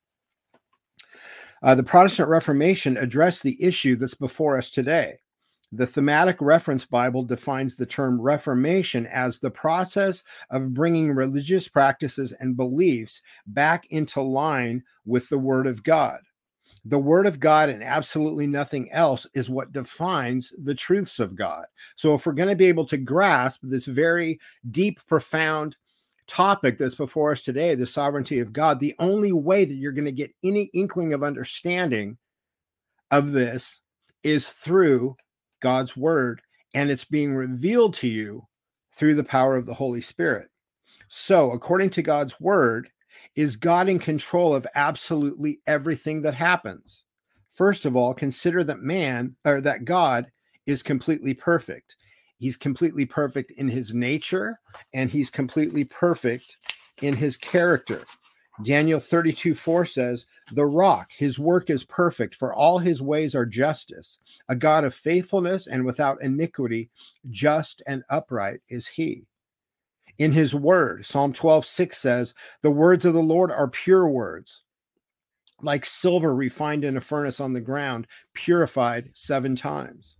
Uh, 1.63 1.75
the 1.75 1.83
Protestant 1.83 2.29
Reformation 2.29 2.97
addressed 2.97 3.43
the 3.43 3.61
issue 3.63 3.95
that's 3.95 4.15
before 4.15 4.57
us 4.57 4.69
today. 4.69 5.19
The 5.73 5.87
Thematic 5.87 6.37
Reference 6.39 6.85
Bible 6.85 7.23
defines 7.23 7.75
the 7.75 7.85
term 7.85 8.21
Reformation 8.21 9.05
as 9.05 9.39
the 9.39 9.51
process 9.51 10.23
of 10.49 10.73
bringing 10.73 11.11
religious 11.11 11.67
practices 11.67 12.33
and 12.39 12.55
beliefs 12.55 13.21
back 13.45 13.85
into 13.89 14.21
line 14.21 14.83
with 15.05 15.27
the 15.27 15.37
Word 15.37 15.67
of 15.67 15.83
God. 15.83 16.19
The 16.85 16.99
Word 16.99 17.25
of 17.25 17.41
God 17.41 17.67
and 17.67 17.83
absolutely 17.83 18.47
nothing 18.47 18.89
else 18.93 19.27
is 19.33 19.49
what 19.49 19.73
defines 19.73 20.53
the 20.57 20.73
truths 20.73 21.19
of 21.19 21.35
God. 21.35 21.65
So, 21.97 22.15
if 22.15 22.25
we're 22.25 22.31
going 22.31 22.47
to 22.47 22.55
be 22.55 22.67
able 22.67 22.85
to 22.85 22.97
grasp 22.97 23.59
this 23.63 23.85
very 23.87 24.39
deep, 24.71 25.01
profound 25.05 25.75
topic 26.27 26.77
that's 26.77 26.95
before 26.95 27.33
us 27.33 27.41
today, 27.41 27.75
the 27.75 27.85
sovereignty 27.85 28.39
of 28.39 28.53
God, 28.53 28.79
the 28.79 28.95
only 28.99 29.33
way 29.33 29.65
that 29.65 29.75
you're 29.75 29.91
going 29.91 30.05
to 30.05 30.13
get 30.13 30.33
any 30.45 30.69
inkling 30.73 31.11
of 31.11 31.23
understanding 31.23 32.17
of 33.11 33.33
this 33.33 33.81
is 34.23 34.49
through 34.49 35.17
God's 35.59 35.95
word, 35.97 36.41
and 36.73 36.89
it's 36.89 37.05
being 37.05 37.33
revealed 37.33 37.93
to 37.95 38.07
you 38.07 38.47
through 38.93 39.15
the 39.15 39.23
power 39.23 39.55
of 39.55 39.65
the 39.65 39.75
Holy 39.75 40.01
Spirit. 40.01 40.49
So, 41.07 41.51
according 41.51 41.91
to 41.91 42.01
God's 42.01 42.39
word, 42.39 42.89
is 43.35 43.55
God 43.55 43.87
in 43.87 43.99
control 43.99 44.53
of 44.53 44.67
absolutely 44.75 45.61
everything 45.67 46.23
that 46.23 46.33
happens? 46.33 47.03
First 47.51 47.85
of 47.85 47.95
all, 47.95 48.13
consider 48.13 48.63
that 48.63 48.81
man 48.81 49.35
or 49.45 49.61
that 49.61 49.85
God 49.85 50.31
is 50.65 50.83
completely 50.83 51.33
perfect. 51.33 51.95
He's 52.37 52.57
completely 52.57 53.05
perfect 53.05 53.51
in 53.51 53.67
his 53.67 53.93
nature 53.93 54.59
and 54.93 55.09
he's 55.09 55.29
completely 55.29 55.85
perfect 55.85 56.57
in 57.01 57.15
his 57.15 57.37
character. 57.37 58.03
Daniel 58.63 58.99
32 58.99 59.53
4 59.53 59.85
says, 59.85 60.25
The 60.51 60.65
rock, 60.65 61.11
his 61.17 61.37
work 61.37 61.69
is 61.69 61.83
perfect, 61.83 62.35
for 62.35 62.53
all 62.53 62.79
his 62.79 63.01
ways 63.01 63.35
are 63.35 63.45
justice. 63.45 64.17
A 64.49 64.55
God 64.55 64.83
of 64.83 64.95
faithfulness 64.95 65.67
and 65.67 65.85
without 65.85 66.21
iniquity, 66.21 66.89
just 67.29 67.81
and 67.85 68.03
upright 68.09 68.61
is 68.69 68.87
he. 68.87 69.25
In 70.17 70.31
his 70.31 70.55
word, 70.55 71.05
Psalm 71.05 71.33
12 71.33 71.65
6 71.65 71.97
says, 71.97 72.33
The 72.61 72.71
words 72.71 73.05
of 73.05 73.13
the 73.13 73.21
Lord 73.21 73.51
are 73.51 73.67
pure 73.67 74.09
words, 74.09 74.63
like 75.61 75.85
silver 75.85 76.33
refined 76.33 76.83
in 76.83 76.97
a 76.97 77.01
furnace 77.01 77.39
on 77.39 77.53
the 77.53 77.61
ground, 77.61 78.07
purified 78.33 79.11
seven 79.13 79.55
times. 79.55 80.15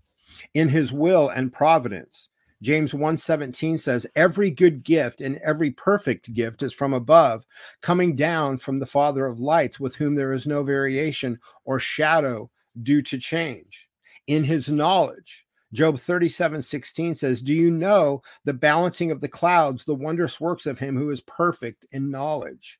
In 0.54 0.70
his 0.70 0.92
will 0.92 1.30
and 1.30 1.52
providence, 1.52 2.30
James 2.62 2.94
1:17 2.94 3.80
says 3.80 4.08
every 4.16 4.50
good 4.50 4.84
gift 4.84 5.22
and 5.22 5.38
every 5.38 5.72
perfect 5.72 6.34
gift 6.34 6.64
is 6.64 6.74
from 6.74 6.94
above 6.94 7.46
coming 7.82 8.16
down 8.16 8.58
from 8.58 8.80
the 8.80 8.86
father 8.86 9.26
of 9.26 9.40
lights 9.40 9.80
with 9.80 9.96
whom 9.96 10.16
there 10.16 10.34
is 10.34 10.48
no 10.48 10.64
variation 10.64 11.40
or 11.66 11.80
shadow 11.80 12.50
due 12.82 13.02
to 13.02 13.18
change 13.18 13.90
in 14.26 14.44
his 14.44 14.70
knowledge 14.70 15.46
Job 15.72 15.98
37:16 15.98 17.16
says 17.16 17.42
do 17.42 17.54
you 17.54 17.70
know 17.70 18.22
the 18.46 18.54
balancing 18.54 19.12
of 19.12 19.22
the 19.22 19.28
clouds 19.28 19.86
the 19.86 19.94
wondrous 19.94 20.42
works 20.42 20.66
of 20.66 20.80
him 20.80 20.98
who 20.98 21.12
is 21.12 21.22
perfect 21.22 21.86
in 21.92 22.10
knowledge 22.10 22.80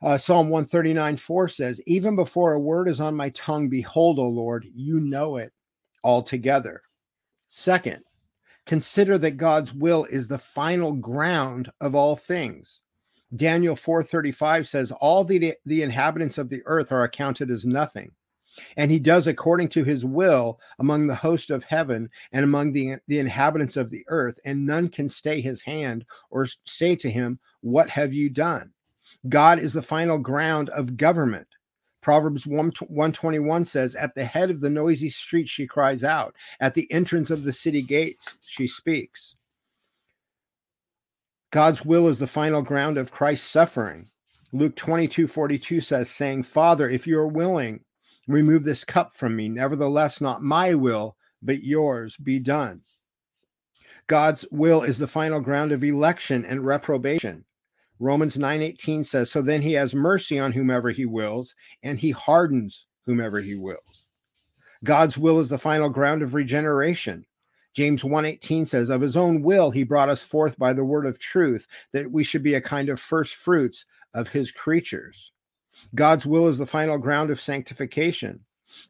uh, 0.00 0.16
Psalm 0.16 0.48
139 0.48 1.16
4 1.16 1.48
says, 1.48 1.80
Even 1.86 2.14
before 2.14 2.52
a 2.52 2.60
word 2.60 2.88
is 2.88 3.00
on 3.00 3.16
my 3.16 3.30
tongue, 3.30 3.68
behold, 3.68 4.18
O 4.20 4.28
Lord, 4.28 4.64
you 4.72 5.00
know 5.00 5.38
it 5.38 5.52
altogether. 6.04 6.82
Second, 7.48 8.04
Consider 8.68 9.16
that 9.16 9.38
God's 9.38 9.72
will 9.72 10.04
is 10.04 10.28
the 10.28 10.38
final 10.38 10.92
ground 10.92 11.72
of 11.80 11.94
all 11.94 12.16
things. 12.16 12.82
Daniel 13.34 13.74
4:35 13.74 14.68
says 14.68 14.92
all 14.92 15.24
the 15.24 15.54
the 15.64 15.82
inhabitants 15.82 16.36
of 16.36 16.50
the 16.50 16.60
earth 16.66 16.92
are 16.92 17.02
accounted 17.02 17.50
as 17.50 17.64
nothing. 17.64 18.12
And 18.76 18.90
he 18.90 18.98
does 18.98 19.26
according 19.26 19.70
to 19.70 19.84
his 19.84 20.04
will 20.04 20.60
among 20.78 21.06
the 21.06 21.14
host 21.14 21.50
of 21.50 21.64
heaven 21.64 22.10
and 22.30 22.44
among 22.44 22.72
the, 22.72 22.96
the 23.06 23.18
inhabitants 23.18 23.76
of 23.78 23.88
the 23.88 24.04
earth, 24.08 24.38
and 24.44 24.66
none 24.66 24.90
can 24.90 25.08
stay 25.08 25.40
his 25.40 25.62
hand 25.62 26.04
or 26.28 26.46
say 26.66 26.94
to 26.96 27.10
him, 27.10 27.38
What 27.62 27.88
have 27.88 28.12
you 28.12 28.28
done? 28.28 28.74
God 29.30 29.60
is 29.60 29.72
the 29.72 29.82
final 29.82 30.18
ground 30.18 30.68
of 30.70 30.98
government. 30.98 31.48
Proverbs 32.08 32.46
1, 32.46 32.72
121 32.88 33.66
says, 33.66 33.94
At 33.94 34.14
the 34.14 34.24
head 34.24 34.48
of 34.48 34.62
the 34.62 34.70
noisy 34.70 35.10
street 35.10 35.46
she 35.46 35.66
cries 35.66 36.02
out, 36.02 36.34
at 36.58 36.72
the 36.72 36.90
entrance 36.90 37.30
of 37.30 37.44
the 37.44 37.52
city 37.52 37.82
gates 37.82 38.28
she 38.40 38.66
speaks. 38.66 39.34
God's 41.50 41.84
will 41.84 42.08
is 42.08 42.18
the 42.18 42.26
final 42.26 42.62
ground 42.62 42.96
of 42.96 43.12
Christ's 43.12 43.50
suffering. 43.50 44.06
Luke 44.54 44.74
22 44.74 45.28
42 45.28 45.82
says, 45.82 46.08
saying, 46.08 46.44
Father, 46.44 46.88
if 46.88 47.06
you 47.06 47.18
are 47.18 47.28
willing, 47.28 47.80
remove 48.26 48.64
this 48.64 48.84
cup 48.84 49.12
from 49.12 49.36
me. 49.36 49.50
Nevertheless, 49.50 50.18
not 50.18 50.40
my 50.40 50.74
will, 50.74 51.14
but 51.42 51.62
yours 51.62 52.16
be 52.16 52.38
done. 52.38 52.80
God's 54.06 54.46
will 54.50 54.80
is 54.80 54.96
the 54.96 55.06
final 55.06 55.42
ground 55.42 55.72
of 55.72 55.84
election 55.84 56.46
and 56.46 56.64
reprobation. 56.64 57.44
Romans 58.00 58.38
9:18 58.38 59.04
says, 59.04 59.30
"So 59.30 59.42
then 59.42 59.62
he 59.62 59.72
has 59.72 59.94
mercy 59.94 60.38
on 60.38 60.52
whomever 60.52 60.90
he 60.90 61.04
wills, 61.04 61.54
and 61.82 61.98
he 61.98 62.10
hardens 62.12 62.86
whomever 63.06 63.40
he 63.40 63.54
wills." 63.56 64.08
God's 64.84 65.18
will 65.18 65.40
is 65.40 65.48
the 65.48 65.58
final 65.58 65.90
ground 65.90 66.22
of 66.22 66.34
regeneration. 66.34 67.26
James 67.74 68.04
1:18 68.04 68.66
says, 68.66 68.88
"Of 68.88 69.00
his 69.00 69.16
own 69.16 69.42
will 69.42 69.70
he 69.70 69.82
brought 69.82 70.08
us 70.08 70.22
forth 70.22 70.58
by 70.58 70.72
the 70.72 70.84
word 70.84 71.06
of 71.06 71.18
truth, 71.18 71.66
that 71.92 72.12
we 72.12 72.24
should 72.24 72.42
be 72.42 72.54
a 72.54 72.60
kind 72.60 72.88
of 72.88 73.00
first 73.00 73.34
fruits 73.34 73.84
of 74.14 74.28
his 74.28 74.50
creatures." 74.50 75.32
God's 75.94 76.26
will 76.26 76.48
is 76.48 76.58
the 76.58 76.66
final 76.66 76.98
ground 76.98 77.30
of 77.30 77.40
sanctification. 77.40 78.44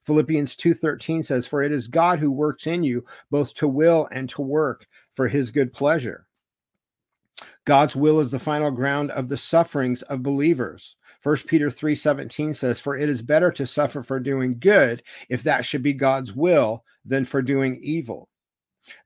Philippians 0.05 0.57
2:13 0.57 1.23
says, 1.23 1.47
"For 1.47 1.63
it 1.63 1.73
is 1.73 1.89
God 1.89 2.19
who 2.19 2.31
works 2.31 2.67
in 2.67 2.83
you 2.83 3.05
both 3.31 3.55
to 3.55 3.69
will 3.69 4.09
and 4.11 4.29
to 4.31 4.43
work 4.43 4.87
for 5.13 5.29
his 5.29 5.51
good 5.51 5.73
pleasure." 5.73 6.28
God's 7.65 7.95
will 7.95 8.21
is 8.21 8.31
the 8.31 8.39
final 8.39 8.71
ground 8.71 9.11
of 9.11 9.29
the 9.29 9.37
sufferings 9.37 10.03
of 10.03 10.23
believers. 10.23 10.97
1 11.23 11.47
Peter 11.47 11.71
3:17 11.71 12.55
says, 12.55 12.81
"For 12.81 12.97
it 12.97 13.09
is 13.09 13.23
better 13.23 13.51
to 13.53 13.67
suffer 13.67 14.03
for 14.03 14.21
doing 14.21 14.59
good, 14.59 15.03
if 15.29 15.43
that 15.43 15.65
should 15.65 15.83
be 15.83 15.93
God's 15.93 16.33
will, 16.33 16.85
than 17.05 17.25
for 17.25 17.43
doing 17.43 17.77
evil." 17.77 18.29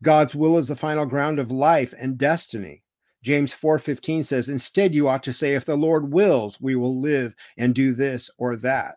God's 0.02 0.34
will 0.34 0.58
is 0.58 0.68
the 0.68 0.76
final 0.76 1.06
ground 1.06 1.38
of 1.38 1.50
life 1.50 1.94
and 1.98 2.18
destiny. 2.18 2.84
James 3.22 3.52
4:15 3.52 4.24
says, 4.24 4.48
"Instead 4.48 4.94
you 4.94 5.08
ought 5.08 5.22
to 5.22 5.32
say, 5.32 5.54
if 5.54 5.64
the 5.64 5.76
Lord 5.76 6.12
wills, 6.12 6.60
we 6.60 6.76
will 6.76 7.00
live 7.00 7.34
and 7.56 7.74
do 7.74 7.94
this 7.94 8.30
or 8.36 8.56
that." 8.56 8.96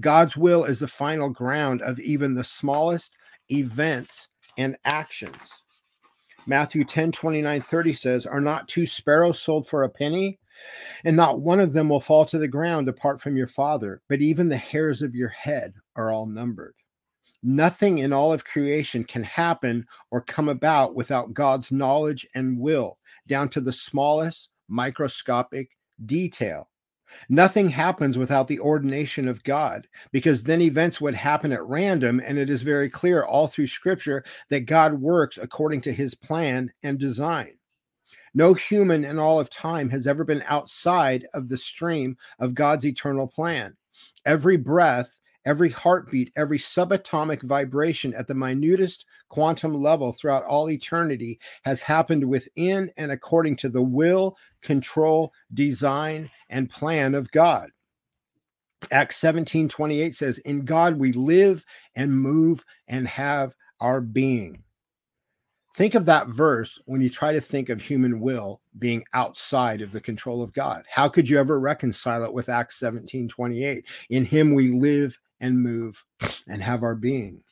God's 0.00 0.36
will 0.36 0.64
is 0.64 0.80
the 0.80 0.88
final 0.88 1.30
ground 1.30 1.82
of 1.82 1.98
even 2.00 2.34
the 2.34 2.44
smallest 2.44 3.14
events 3.50 4.28
and 4.56 4.76
actions. 4.84 5.65
Matthew 6.46 6.84
10 6.84 7.12
29 7.12 7.60
30 7.60 7.94
says, 7.94 8.26
Are 8.26 8.40
not 8.40 8.68
two 8.68 8.86
sparrows 8.86 9.40
sold 9.40 9.66
for 9.66 9.82
a 9.82 9.88
penny? 9.88 10.38
And 11.04 11.16
not 11.16 11.40
one 11.40 11.60
of 11.60 11.72
them 11.72 11.88
will 11.88 12.00
fall 12.00 12.24
to 12.26 12.38
the 12.38 12.48
ground 12.48 12.88
apart 12.88 13.20
from 13.20 13.36
your 13.36 13.48
father, 13.48 14.00
but 14.08 14.22
even 14.22 14.48
the 14.48 14.56
hairs 14.56 15.02
of 15.02 15.14
your 15.14 15.28
head 15.28 15.74
are 15.96 16.10
all 16.10 16.26
numbered. 16.26 16.74
Nothing 17.42 17.98
in 17.98 18.12
all 18.12 18.32
of 18.32 18.44
creation 18.44 19.04
can 19.04 19.22
happen 19.22 19.86
or 20.10 20.20
come 20.20 20.48
about 20.48 20.94
without 20.94 21.34
God's 21.34 21.70
knowledge 21.70 22.26
and 22.34 22.58
will, 22.58 22.98
down 23.26 23.48
to 23.50 23.60
the 23.60 23.72
smallest 23.72 24.48
microscopic 24.68 25.70
detail. 26.04 26.70
Nothing 27.28 27.68
happens 27.68 28.18
without 28.18 28.48
the 28.48 28.60
ordination 28.60 29.28
of 29.28 29.44
God, 29.44 29.88
because 30.12 30.42
then 30.42 30.60
events 30.60 31.00
would 31.00 31.14
happen 31.14 31.52
at 31.52 31.64
random. 31.64 32.20
And 32.24 32.38
it 32.38 32.50
is 32.50 32.62
very 32.62 32.88
clear 32.88 33.24
all 33.24 33.46
through 33.46 33.68
scripture 33.68 34.24
that 34.50 34.60
God 34.60 34.94
works 34.94 35.38
according 35.38 35.82
to 35.82 35.92
his 35.92 36.14
plan 36.14 36.72
and 36.82 36.98
design. 36.98 37.58
No 38.34 38.52
human 38.52 39.04
in 39.04 39.18
all 39.18 39.40
of 39.40 39.48
time 39.48 39.88
has 39.90 40.06
ever 40.06 40.22
been 40.22 40.44
outside 40.46 41.26
of 41.32 41.48
the 41.48 41.56
stream 41.56 42.16
of 42.38 42.54
God's 42.54 42.84
eternal 42.84 43.26
plan. 43.26 43.76
Every 44.26 44.56
breath, 44.56 45.18
every 45.46 45.70
heartbeat, 45.70 46.32
every 46.36 46.58
subatomic 46.58 47.40
vibration 47.42 48.12
at 48.14 48.26
the 48.26 48.34
minutest 48.34 49.06
quantum 49.28 49.72
level 49.72 50.12
throughout 50.12 50.44
all 50.44 50.68
eternity 50.68 51.38
has 51.62 51.80
happened 51.80 52.28
within 52.28 52.90
and 52.98 53.10
according 53.10 53.56
to 53.56 53.68
the 53.68 53.82
will, 53.82 54.36
control, 54.60 55.32
design, 55.54 56.28
and 56.50 56.68
plan 56.68 57.14
of 57.14 57.30
God. 57.30 57.70
Acts 58.90 59.16
17 59.16 59.68
28 59.68 60.14
says, 60.14 60.38
In 60.38 60.64
God 60.64 60.98
we 60.98 61.12
live 61.12 61.64
and 61.94 62.20
move 62.20 62.64
and 62.88 63.08
have 63.08 63.54
our 63.80 64.00
being. 64.00 64.64
Think 65.76 65.94
of 65.94 66.06
that 66.06 66.28
verse 66.28 66.80
when 66.86 67.02
you 67.02 67.10
try 67.10 67.32
to 67.32 67.40
think 67.40 67.68
of 67.68 67.82
human 67.82 68.20
will 68.20 68.62
being 68.78 69.04
outside 69.12 69.82
of 69.82 69.92
the 69.92 70.00
control 70.00 70.42
of 70.42 70.54
God. 70.54 70.84
How 70.90 71.06
could 71.06 71.28
you 71.28 71.38
ever 71.38 71.60
reconcile 71.60 72.24
it 72.24 72.32
with 72.32 72.48
Acts 72.48 72.78
17 72.78 73.28
28? 73.28 73.84
In 74.10 74.24
him 74.24 74.54
we 74.54 74.68
live 74.68 75.18
and 75.40 75.62
move 75.62 76.04
and 76.48 76.62
have 76.62 76.82
our 76.82 76.94
being. 76.94 77.42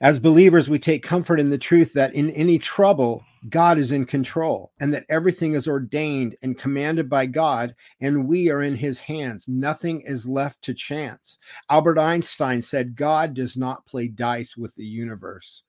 As 0.00 0.18
believers, 0.18 0.68
we 0.68 0.78
take 0.78 1.02
comfort 1.02 1.40
in 1.40 1.48
the 1.48 1.56
truth 1.56 1.94
that 1.94 2.14
in 2.14 2.30
any 2.30 2.58
trouble, 2.58 3.24
God 3.48 3.78
is 3.78 3.92
in 3.92 4.04
control 4.04 4.72
and 4.78 4.92
that 4.92 5.06
everything 5.08 5.54
is 5.54 5.66
ordained 5.66 6.36
and 6.42 6.58
commanded 6.58 7.08
by 7.08 7.26
God, 7.26 7.74
and 8.00 8.28
we 8.28 8.50
are 8.50 8.62
in 8.62 8.74
his 8.74 8.98
hands. 8.98 9.48
Nothing 9.48 10.02
is 10.02 10.28
left 10.28 10.60
to 10.62 10.74
chance. 10.74 11.38
Albert 11.70 11.98
Einstein 11.98 12.60
said, 12.60 12.96
God 12.96 13.32
does 13.32 13.56
not 13.56 13.86
play 13.86 14.08
dice 14.08 14.56
with 14.56 14.74
the 14.74 14.84
universe. 14.84 15.62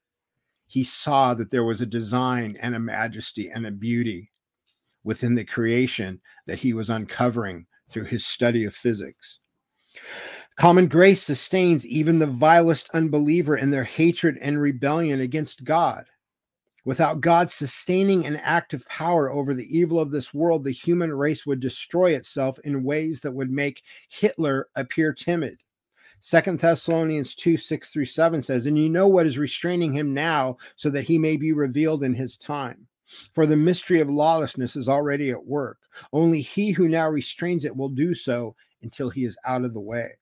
He 0.66 0.84
saw 0.84 1.34
that 1.36 1.50
there 1.50 1.64
was 1.64 1.80
a 1.80 1.86
design 1.86 2.58
and 2.62 2.76
a 2.76 2.80
majesty 2.80 3.50
and 3.50 3.66
a 3.66 3.72
beauty 3.72 4.32
within 5.06 5.36
the 5.36 5.46
creation 5.46 6.20
that 6.48 6.60
he 6.60 6.74
was 6.74 6.90
uncovering 6.90 7.66
through 7.90 8.06
his 8.06 8.26
study 8.26 8.66
of 8.66 8.76
physics. 8.76 9.40
Common 10.56 10.88
grace 10.88 11.22
sustains 11.22 11.86
even 11.86 12.20
the 12.20 12.26
vilest 12.28 12.90
unbeliever 12.94 13.56
in 13.56 13.70
their 13.70 13.84
hatred 13.84 14.38
and 14.42 14.60
rebellion 14.60 15.20
against 15.20 15.64
God. 15.64 16.06
Without 16.84 17.22
God's 17.22 17.54
sustaining 17.54 18.26
and 18.26 18.40
active 18.42 18.88
power 18.88 19.30
over 19.30 19.54
the 19.54 19.78
evil 19.78 20.00
of 20.00 20.10
this 20.10 20.34
world, 20.34 20.64
the 20.64 20.72
human 20.72 21.12
race 21.14 21.46
would 21.46 21.60
destroy 21.60 22.14
itself 22.14 22.58
in 22.64 22.84
ways 22.84 23.22
that 23.22 23.34
would 23.34 23.52
make 23.52 23.84
Hitler 24.10 24.70
appear 24.76 25.14
timid. 25.14 25.58
Second 26.22 26.60
Thessalonians 26.60 27.36
2 27.36 27.58
6 27.58 27.90
through 27.90 28.06
7 28.06 28.42
says, 28.42 28.66
And 28.66 28.78
you 28.78 28.90
know 28.90 29.08
what 29.08 29.28
is 29.28 29.38
restraining 29.38 29.94
him 29.94 30.14
now, 30.14 30.58
so 30.76 30.90
that 30.90 31.04
he 31.04 31.20
may 31.20 31.38
be 31.38 31.52
revealed 31.52 32.04
in 32.04 32.14
his 32.14 32.38
time. 32.38 32.88
For 33.34 33.46
the 33.46 33.56
mystery 33.56 34.00
of 34.00 34.10
lawlessness 34.10 34.76
is 34.76 34.90
already 34.90 35.30
at 35.30 35.46
work. 35.46 35.80
Only 36.12 36.42
he 36.42 36.72
who 36.72 36.88
now 36.88 37.10
restrains 37.10 37.66
it 37.66 37.76
will 37.76 37.90
do 37.90 38.16
so 38.16 38.56
until 38.82 39.10
he 39.10 39.26
is 39.26 39.38
out 39.46 39.64
of 39.64 39.74
the 39.74 39.82
way. 39.82 40.18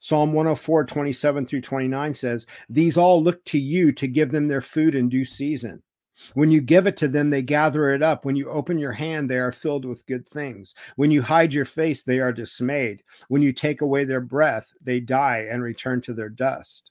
Psalm 0.00 0.32
104, 0.32 0.84
27 0.84 1.46
through 1.46 1.60
29 1.60 2.14
says, 2.14 2.46
These 2.68 2.96
all 2.96 3.22
look 3.22 3.44
to 3.44 3.58
you 3.58 3.92
to 3.92 4.08
give 4.08 4.32
them 4.32 4.48
their 4.48 4.60
food 4.60 4.96
in 4.96 5.08
due 5.08 5.24
season. 5.24 5.82
When 6.34 6.50
you 6.50 6.60
give 6.60 6.86
it 6.86 6.96
to 6.98 7.08
them, 7.08 7.30
they 7.30 7.42
gather 7.42 7.90
it 7.90 8.02
up. 8.02 8.24
When 8.24 8.36
you 8.36 8.48
open 8.50 8.78
your 8.78 8.92
hand, 8.92 9.30
they 9.30 9.38
are 9.38 9.52
filled 9.52 9.84
with 9.84 10.06
good 10.06 10.26
things. 10.28 10.74
When 10.96 11.10
you 11.10 11.22
hide 11.22 11.54
your 11.54 11.64
face, 11.64 12.02
they 12.02 12.20
are 12.20 12.32
dismayed. 12.32 13.02
When 13.28 13.42
you 13.42 13.52
take 13.52 13.80
away 13.80 14.04
their 14.04 14.20
breath, 14.20 14.72
they 14.80 15.00
die 15.00 15.46
and 15.50 15.62
return 15.62 16.00
to 16.02 16.12
their 16.12 16.28
dust. 16.28 16.90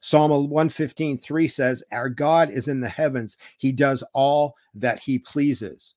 Psalm 0.00 0.30
115, 0.30 1.18
3 1.18 1.48
says, 1.48 1.82
Our 1.92 2.08
God 2.08 2.50
is 2.50 2.68
in 2.68 2.80
the 2.80 2.88
heavens. 2.88 3.36
He 3.58 3.72
does 3.72 4.02
all 4.12 4.54
that 4.74 5.00
he 5.00 5.18
pleases. 5.18 5.94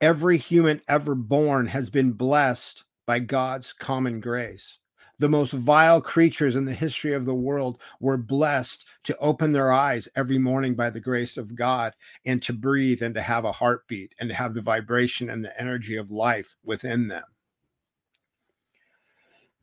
Every 0.00 0.38
human 0.38 0.80
ever 0.86 1.14
born 1.14 1.66
has 1.68 1.90
been 1.90 2.12
blessed 2.12 2.84
by 3.08 3.18
God's 3.18 3.72
common 3.72 4.20
grace 4.20 4.78
the 5.18 5.28
most 5.28 5.52
vile 5.52 6.00
creatures 6.00 6.54
in 6.54 6.64
the 6.64 6.74
history 6.74 7.12
of 7.12 7.24
the 7.26 7.34
world 7.34 7.80
were 8.00 8.16
blessed 8.16 8.84
to 9.04 9.16
open 9.18 9.52
their 9.52 9.72
eyes 9.72 10.08
every 10.14 10.38
morning 10.38 10.74
by 10.74 10.90
the 10.90 11.00
grace 11.00 11.36
of 11.36 11.56
God 11.56 11.94
and 12.24 12.40
to 12.42 12.52
breathe 12.52 13.02
and 13.02 13.14
to 13.14 13.22
have 13.22 13.44
a 13.44 13.52
heartbeat 13.52 14.14
and 14.20 14.30
to 14.30 14.36
have 14.36 14.54
the 14.54 14.60
vibration 14.60 15.28
and 15.28 15.44
the 15.44 15.60
energy 15.60 15.96
of 15.96 16.10
life 16.10 16.56
within 16.64 17.08
them. 17.08 17.24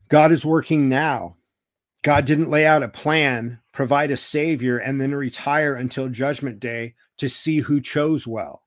God 0.08 0.30
is 0.30 0.44
working 0.44 0.88
now. 0.88 1.36
God 2.02 2.26
didn't 2.26 2.50
lay 2.50 2.66
out 2.66 2.82
a 2.82 2.88
plan, 2.88 3.60
provide 3.72 4.10
a 4.10 4.16
savior, 4.16 4.78
and 4.78 5.00
then 5.00 5.14
retire 5.14 5.74
until 5.74 6.08
judgment 6.08 6.60
day 6.60 6.94
to 7.16 7.28
see 7.28 7.60
who 7.60 7.80
chose 7.80 8.26
well. 8.26 8.62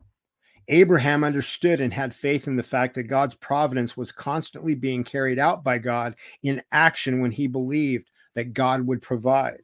Abraham 0.69 1.23
understood 1.23 1.82
and 1.82 1.93
had 1.93 2.13
faith 2.13 2.47
in 2.47 2.55
the 2.55 2.63
fact 2.63 2.95
that 2.95 3.03
God's 3.03 3.36
providence 3.36 3.97
was 3.97 4.12
constantly 4.12 4.75
being 4.75 5.03
carried 5.03 5.39
out 5.39 5.63
by 5.63 5.79
God 5.79 6.15
in 6.43 6.62
action 6.71 7.19
when 7.19 7.32
he 7.32 7.47
believed 7.47 8.10
that 8.36 8.53
God 8.53 8.86
would 8.86 9.01
provide. 9.01 9.62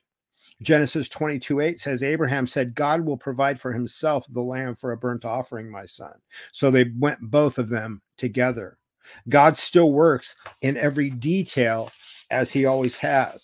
Genesis 0.62 1.08
22 1.10 1.60
8 1.60 1.80
says, 1.80 2.02
Abraham 2.02 2.48
said, 2.48 2.76
God 2.76 3.02
will 3.02 3.18
provide 3.18 3.60
for 3.60 3.74
himself 3.74 4.26
the 4.30 4.42
lamb 4.42 4.76
for 4.76 4.92
a 4.92 4.98
burnt 4.98 5.26
offering, 5.26 5.70
my 5.70 5.86
son. 5.86 6.14
So 6.52 6.72
they 6.72 6.92
went 6.98 7.20
both 7.22 7.58
of 7.58 7.70
them 7.70 8.02
together. 8.18 8.78
God 9.30 9.58
still 9.58 9.92
works 9.92 10.36
in 10.62 10.78
every 10.78 11.10
detail 11.10 11.92
as 12.32 12.52
he 12.52 12.66
always 12.66 12.98
has. 12.98 13.44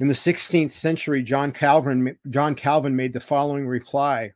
In 0.00 0.08
the 0.08 0.14
16th 0.14 0.70
century, 0.70 1.22
John 1.22 1.52
Calvin, 1.52 2.16
John 2.30 2.54
Calvin 2.54 2.96
made 2.96 3.12
the 3.12 3.20
following 3.20 3.66
reply 3.66 4.32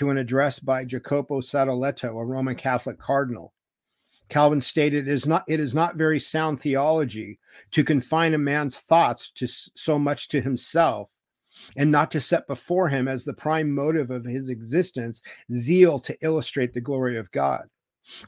to 0.00 0.08
an 0.08 0.16
address 0.16 0.58
by 0.58 0.82
Jacopo 0.82 1.42
Sadoleto, 1.42 2.18
a 2.18 2.24
Roman 2.24 2.54
Catholic 2.54 2.98
cardinal. 2.98 3.52
Calvin 4.30 4.62
stated 4.62 5.06
it 5.06 5.12
is 5.12 5.26
not 5.26 5.44
it 5.46 5.60
is 5.60 5.74
not 5.74 5.94
very 5.94 6.18
sound 6.18 6.58
theology 6.58 7.38
to 7.72 7.84
confine 7.84 8.32
a 8.32 8.38
man's 8.38 8.76
thoughts 8.76 9.30
to 9.32 9.46
so 9.46 9.98
much 9.98 10.30
to 10.30 10.40
himself 10.40 11.10
and 11.76 11.92
not 11.92 12.10
to 12.12 12.18
set 12.18 12.46
before 12.46 12.88
him 12.88 13.08
as 13.08 13.24
the 13.24 13.34
prime 13.34 13.70
motive 13.70 14.10
of 14.10 14.24
his 14.24 14.48
existence 14.48 15.22
zeal 15.52 16.00
to 16.00 16.16
illustrate 16.22 16.72
the 16.72 16.80
glory 16.80 17.18
of 17.18 17.30
God. 17.30 17.64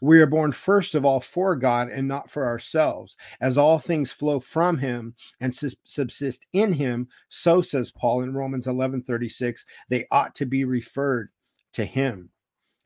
We 0.03 0.21
are 0.21 0.27
born 0.27 0.53
first 0.53 0.95
of 0.95 1.07
all 1.07 1.21
for 1.21 1.57
God 1.57 1.89
and 1.89 2.07
not 2.07 2.29
for 2.29 2.45
ourselves. 2.45 3.17
As 3.41 3.57
all 3.57 3.79
things 3.79 4.13
flow 4.13 4.41
from 4.41 4.77
him 4.77 5.15
and 5.41 5.55
subsist 5.55 6.47
in 6.53 6.75
him, 6.75 7.09
so 7.31 7.63
says 7.63 7.91
Paul 7.91 8.21
in 8.25 8.35
Romans 8.35 8.67
11:36, 8.67 9.65
they 9.89 10.05
ought 10.11 10.35
to 10.35 10.45
be 10.45 10.67
referred 10.67 11.31
to 11.73 11.85
him. 11.85 12.31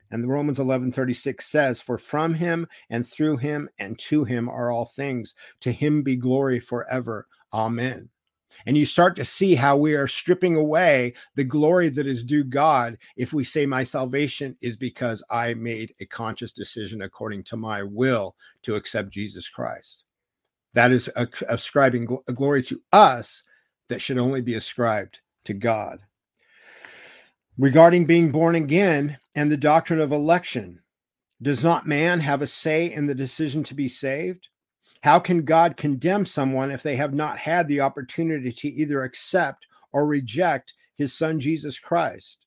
And 0.09 0.23
the 0.23 0.27
Romans 0.27 0.59
11:36 0.59 1.45
says, 1.45 1.81
"For 1.81 1.97
from 1.97 2.35
him 2.35 2.67
and 2.89 3.05
through 3.05 3.37
him 3.37 3.69
and 3.77 3.99
to 3.99 4.23
him 4.23 4.47
are 4.47 4.71
all 4.71 4.85
things. 4.85 5.35
To 5.61 5.71
him 5.71 6.01
be 6.01 6.15
glory 6.15 6.59
forever. 6.59 7.27
Amen." 7.53 8.09
And 8.65 8.77
you 8.77 8.85
start 8.85 9.15
to 9.17 9.25
see 9.25 9.55
how 9.55 9.77
we 9.77 9.93
are 9.93 10.07
stripping 10.07 10.55
away 10.55 11.13
the 11.35 11.43
glory 11.43 11.89
that 11.89 12.07
is 12.07 12.23
due 12.23 12.45
God 12.45 12.97
if 13.15 13.33
we 13.33 13.43
say 13.43 13.65
my 13.65 13.83
salvation 13.83 14.57
is 14.61 14.77
because 14.77 15.21
I 15.29 15.53
made 15.53 15.93
a 15.99 16.05
conscious 16.05 16.53
decision 16.53 17.01
according 17.01 17.43
to 17.43 17.57
my 17.57 17.83
will 17.83 18.35
to 18.63 18.75
accept 18.75 19.09
Jesus 19.09 19.49
Christ. 19.49 20.05
That 20.73 20.91
is 20.91 21.09
ascribing 21.49 22.05
glory 22.05 22.63
to 22.63 22.81
us 22.93 23.43
that 23.89 24.01
should 24.01 24.17
only 24.17 24.41
be 24.41 24.55
ascribed 24.55 25.19
to 25.45 25.53
God 25.53 26.06
regarding 27.57 28.05
being 28.05 28.31
born 28.31 28.55
again 28.55 29.17
and 29.35 29.51
the 29.51 29.57
doctrine 29.57 29.99
of 29.99 30.11
election. 30.11 30.79
Does 31.41 31.63
not 31.63 31.87
man 31.87 32.19
have 32.19 32.41
a 32.41 32.47
say 32.47 32.91
in 32.91 33.07
the 33.07 33.15
decision 33.15 33.63
to 33.65 33.73
be 33.73 33.89
saved? 33.89 34.49
How 35.01 35.19
can 35.19 35.45
God 35.45 35.77
condemn 35.77 36.25
someone 36.25 36.71
if 36.71 36.83
they 36.83 36.95
have 36.95 37.13
not 37.13 37.39
had 37.39 37.67
the 37.67 37.81
opportunity 37.81 38.51
to 38.51 38.67
either 38.67 39.03
accept 39.03 39.67
or 39.91 40.05
reject 40.05 40.73
his 40.95 41.17
son 41.17 41.39
Jesus 41.39 41.79
Christ? 41.79 42.45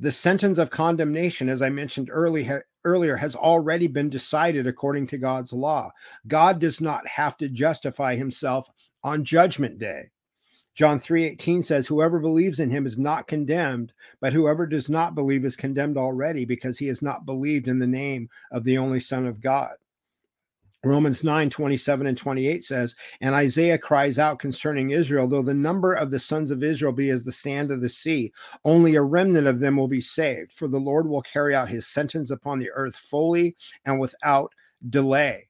The 0.00 0.12
sentence 0.12 0.58
of 0.58 0.70
condemnation, 0.70 1.48
as 1.48 1.62
I 1.62 1.70
mentioned 1.70 2.08
early, 2.10 2.50
earlier, 2.84 3.16
has 3.16 3.36
already 3.36 3.86
been 3.86 4.10
decided 4.10 4.66
according 4.66 5.06
to 5.08 5.18
God's 5.18 5.52
law. 5.52 5.92
God 6.26 6.58
does 6.58 6.80
not 6.80 7.06
have 7.06 7.36
to 7.38 7.48
justify 7.48 8.16
himself 8.16 8.68
on 9.04 9.24
judgment 9.24 9.78
day. 9.78 10.10
John 10.78 11.00
3:18 11.00 11.64
says 11.64 11.88
whoever 11.88 12.20
believes 12.20 12.60
in 12.60 12.70
him 12.70 12.86
is 12.86 12.96
not 12.96 13.26
condemned, 13.26 13.92
but 14.20 14.32
whoever 14.32 14.64
does 14.64 14.88
not 14.88 15.16
believe 15.16 15.44
is 15.44 15.56
condemned 15.56 15.98
already 15.98 16.44
because 16.44 16.78
he 16.78 16.86
has 16.86 17.02
not 17.02 17.26
believed 17.26 17.66
in 17.66 17.80
the 17.80 17.86
name 17.88 18.28
of 18.52 18.62
the 18.62 18.78
only 18.78 19.00
son 19.00 19.26
of 19.26 19.40
God. 19.40 19.72
Romans 20.84 21.24
9, 21.24 21.50
27 21.50 22.06
and 22.06 22.16
28 22.16 22.62
says, 22.62 22.94
And 23.20 23.34
Isaiah 23.34 23.76
cries 23.76 24.20
out 24.20 24.38
concerning 24.38 24.90
Israel, 24.90 25.26
though 25.26 25.42
the 25.42 25.52
number 25.52 25.94
of 25.94 26.12
the 26.12 26.20
sons 26.20 26.52
of 26.52 26.62
Israel 26.62 26.92
be 26.92 27.10
as 27.10 27.24
the 27.24 27.32
sand 27.32 27.72
of 27.72 27.80
the 27.80 27.88
sea, 27.88 28.32
only 28.64 28.94
a 28.94 29.02
remnant 29.02 29.48
of 29.48 29.58
them 29.58 29.76
will 29.76 29.88
be 29.88 30.00
saved, 30.00 30.52
for 30.52 30.68
the 30.68 30.78
Lord 30.78 31.08
will 31.08 31.22
carry 31.22 31.56
out 31.56 31.68
his 31.68 31.88
sentence 31.88 32.30
upon 32.30 32.60
the 32.60 32.70
earth 32.72 32.94
fully 32.94 33.56
and 33.84 33.98
without 33.98 34.54
delay. 34.88 35.48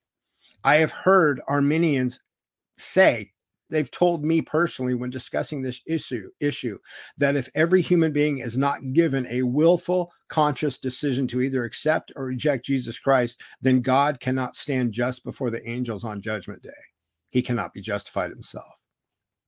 I 0.65 0.77
have 0.77 0.91
heard 0.91 1.43
Arminians 1.47 2.19
say 2.79 3.33
they've 3.71 3.91
told 3.91 4.25
me 4.25 4.41
personally 4.41 4.95
when 4.95 5.11
discussing 5.11 5.63
this 5.63 5.83
issue 5.87 6.31
issue 6.41 6.79
that 7.17 7.37
if 7.37 7.49
every 7.55 7.83
human 7.83 8.13
being 8.13 8.39
is 8.39 8.57
not 8.57 8.93
given 8.93 9.27
a 9.29 9.43
willful 9.43 10.13
conscious 10.29 10.79
decision 10.79 11.27
to 11.27 11.41
either 11.41 11.65
accept 11.65 12.13
or 12.17 12.25
reject 12.25 12.65
Jesus 12.65 12.99
Christ 12.99 13.41
then 13.61 13.81
God 13.81 14.21
cannot 14.21 14.57
stand 14.57 14.93
just 14.93 15.25
before 15.25 15.51
the 15.51 15.67
angels 15.69 16.05
on 16.05 16.21
judgment 16.21 16.63
day 16.63 16.71
he 17.31 17.43
cannot 17.43 17.75
be 17.75 17.81
justified 17.81 18.31
himself. 18.31 18.79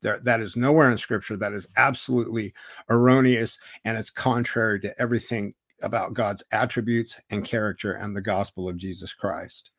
There, 0.03 0.21
that 0.21 0.41
is 0.41 0.57
nowhere 0.57 0.91
in 0.91 0.99
scripture. 0.99 1.37
That 1.37 1.53
is 1.53 1.69
absolutely 1.77 2.55
erroneous 2.89 3.59
and 3.85 3.99
it's 3.99 4.11
contrary 4.11 4.81
to 4.81 4.95
everything 5.01 5.55
about 5.83 6.15
God's 6.15 6.43
attributes 6.53 7.19
and 7.31 7.45
character 7.45 7.93
and 7.93 8.15
the 8.15 8.21
gospel 8.21 8.69
of 8.69 8.77
Jesus 8.77 9.13
Christ. 9.15 9.71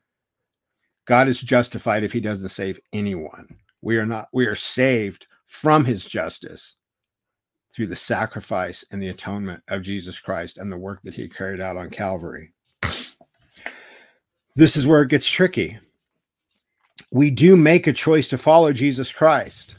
God 1.06 1.28
is 1.28 1.42
justified 1.42 2.04
if 2.04 2.14
he 2.14 2.20
doesn't 2.20 2.50
save 2.50 2.80
anyone. 2.94 3.58
We 3.82 3.98
are 3.98 4.06
not, 4.06 4.28
we 4.32 4.46
are 4.46 4.56
saved 4.56 5.28
from 5.46 5.86
his 5.86 6.06
justice 6.06 6.76
through 7.74 7.88
the 7.88 7.96
sacrifice 7.96 8.86
and 8.92 9.02
the 9.02 9.10
atonement 9.10 9.64
of 9.68 9.82
Jesus 9.82 10.20
Christ 10.20 10.58
and 10.58 10.72
the 10.72 10.78
work 10.78 11.00
that 11.04 11.14
he 11.14 11.28
carried 11.28 11.62
out 11.62 11.78
on 11.78 11.90
Calvary. 11.90 12.54
This 14.56 14.76
is 14.76 14.86
where 14.86 15.02
it 15.02 15.10
gets 15.10 15.30
tricky. 15.30 15.80
We 17.12 17.32
do 17.32 17.56
make 17.56 17.88
a 17.88 17.94
choice 17.94 18.28
to 18.30 18.38
follow 18.38 18.74
Jesus 18.74 19.12
Christ, 19.12 19.76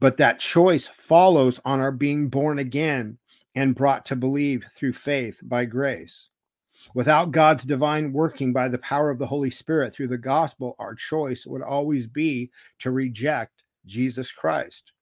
but 0.00 0.16
that 0.16 0.38
choice 0.38 0.86
follows 0.86 1.60
on 1.64 1.80
our 1.80 1.92
being 1.92 2.28
born 2.28 2.58
again 2.58 3.18
and 3.54 3.74
brought 3.74 4.06
to 4.06 4.16
believe 4.16 4.64
through 4.70 4.92
faith 4.92 5.40
by 5.42 5.64
grace. 5.64 6.28
Without 6.94 7.32
God's 7.32 7.64
divine 7.64 8.12
working 8.12 8.52
by 8.52 8.68
the 8.68 8.78
power 8.78 9.10
of 9.10 9.18
the 9.18 9.26
Holy 9.26 9.50
Spirit 9.50 9.92
through 9.92 10.08
the 10.08 10.18
gospel, 10.18 10.74
our 10.78 10.94
choice 10.94 11.46
would 11.46 11.62
always 11.62 12.06
be 12.06 12.50
to 12.80 12.90
reject 12.90 13.62
Jesus 13.86 14.30
Christ. 14.30 14.92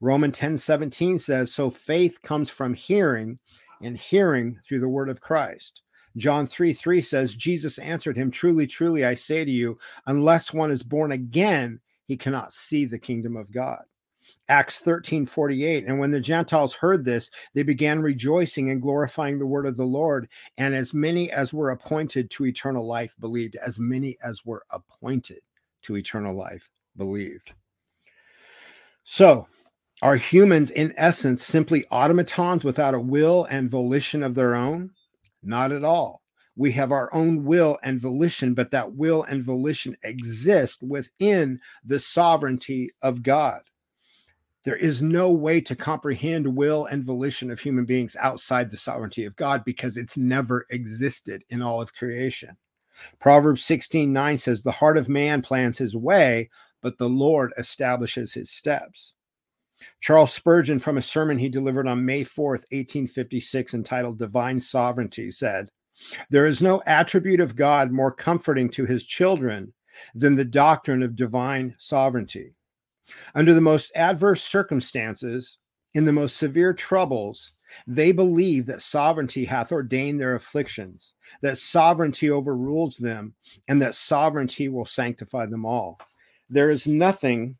Roman 0.00 0.32
10 0.32 0.58
17 0.58 1.18
says, 1.18 1.54
So 1.54 1.70
faith 1.70 2.20
comes 2.22 2.50
from 2.50 2.74
hearing, 2.74 3.38
and 3.82 3.96
hearing 3.96 4.58
through 4.66 4.80
the 4.80 4.88
word 4.88 5.08
of 5.08 5.20
Christ. 5.20 5.82
John 6.16 6.46
3 6.46 6.72
3 6.72 7.02
says, 7.02 7.34
Jesus 7.34 7.78
answered 7.78 8.16
him, 8.16 8.30
Truly, 8.30 8.66
truly, 8.66 9.04
I 9.04 9.14
say 9.14 9.44
to 9.44 9.50
you, 9.50 9.78
unless 10.06 10.52
one 10.52 10.70
is 10.70 10.82
born 10.82 11.12
again, 11.12 11.80
he 12.06 12.16
cannot 12.16 12.52
see 12.52 12.84
the 12.84 12.98
kingdom 12.98 13.36
of 13.36 13.52
God. 13.52 13.82
Acts 14.48 14.80
13 14.80 15.26
48. 15.26 15.84
And 15.86 15.98
when 15.98 16.10
the 16.10 16.20
Gentiles 16.20 16.74
heard 16.74 17.04
this, 17.04 17.30
they 17.54 17.62
began 17.62 18.00
rejoicing 18.00 18.70
and 18.70 18.82
glorifying 18.82 19.38
the 19.38 19.46
word 19.46 19.66
of 19.66 19.76
the 19.76 19.84
Lord. 19.84 20.28
And 20.56 20.74
as 20.74 20.94
many 20.94 21.30
as 21.30 21.52
were 21.52 21.70
appointed 21.70 22.30
to 22.30 22.46
eternal 22.46 22.86
life 22.86 23.14
believed, 23.18 23.56
as 23.56 23.78
many 23.78 24.16
as 24.24 24.44
were 24.44 24.62
appointed 24.72 25.40
to 25.82 25.96
eternal 25.96 26.36
life 26.36 26.70
believed. 26.96 27.52
So, 29.04 29.48
are 30.02 30.16
humans 30.16 30.70
in 30.70 30.92
essence 30.96 31.42
simply 31.42 31.86
automatons 31.90 32.64
without 32.64 32.94
a 32.94 33.00
will 33.00 33.46
and 33.50 33.70
volition 33.70 34.22
of 34.22 34.34
their 34.34 34.54
own? 34.54 34.90
Not 35.42 35.72
at 35.72 35.84
all. 35.84 36.22
We 36.56 36.72
have 36.72 36.90
our 36.90 37.12
own 37.14 37.44
will 37.44 37.78
and 37.82 38.00
volition, 38.00 38.54
but 38.54 38.70
that 38.70 38.94
will 38.94 39.22
and 39.22 39.42
volition 39.42 39.96
exist 40.02 40.82
within 40.82 41.60
the 41.84 41.98
sovereignty 41.98 42.90
of 43.02 43.22
God. 43.22 43.60
There 44.66 44.74
is 44.74 45.00
no 45.00 45.30
way 45.30 45.60
to 45.60 45.76
comprehend 45.76 46.56
will 46.56 46.86
and 46.86 47.04
volition 47.04 47.52
of 47.52 47.60
human 47.60 47.84
beings 47.84 48.16
outside 48.16 48.68
the 48.68 48.76
sovereignty 48.76 49.24
of 49.24 49.36
God 49.36 49.64
because 49.64 49.96
it's 49.96 50.16
never 50.16 50.66
existed 50.70 51.44
in 51.48 51.62
all 51.62 51.80
of 51.80 51.94
creation. 51.94 52.56
Proverbs 53.20 53.64
16 53.64 54.12
9 54.12 54.38
says, 54.38 54.62
The 54.62 54.72
heart 54.72 54.98
of 54.98 55.08
man 55.08 55.40
plans 55.40 55.78
his 55.78 55.94
way, 55.94 56.50
but 56.82 56.98
the 56.98 57.08
Lord 57.08 57.52
establishes 57.56 58.34
his 58.34 58.50
steps. 58.50 59.14
Charles 60.00 60.32
Spurgeon, 60.32 60.80
from 60.80 60.98
a 60.98 61.02
sermon 61.02 61.38
he 61.38 61.48
delivered 61.48 61.86
on 61.86 62.04
May 62.04 62.24
4th, 62.24 62.66
1856, 62.72 63.72
entitled 63.72 64.18
Divine 64.18 64.58
Sovereignty, 64.58 65.30
said, 65.30 65.70
There 66.28 66.44
is 66.44 66.60
no 66.60 66.82
attribute 66.86 67.38
of 67.38 67.54
God 67.54 67.92
more 67.92 68.10
comforting 68.10 68.68
to 68.70 68.84
his 68.84 69.04
children 69.04 69.74
than 70.12 70.34
the 70.34 70.44
doctrine 70.44 71.04
of 71.04 71.14
divine 71.14 71.76
sovereignty. 71.78 72.56
Under 73.34 73.54
the 73.54 73.60
most 73.60 73.92
adverse 73.94 74.42
circumstances, 74.42 75.58
in 75.94 76.04
the 76.04 76.12
most 76.12 76.36
severe 76.36 76.72
troubles, 76.72 77.52
they 77.86 78.12
believe 78.12 78.66
that 78.66 78.82
sovereignty 78.82 79.44
hath 79.44 79.72
ordained 79.72 80.20
their 80.20 80.34
afflictions, 80.34 81.12
that 81.42 81.58
sovereignty 81.58 82.30
overrules 82.30 82.96
them, 82.96 83.34
and 83.68 83.80
that 83.82 83.94
sovereignty 83.94 84.68
will 84.68 84.84
sanctify 84.84 85.46
them 85.46 85.64
all. 85.64 85.98
There 86.48 86.70
is 86.70 86.86
nothing 86.86 87.56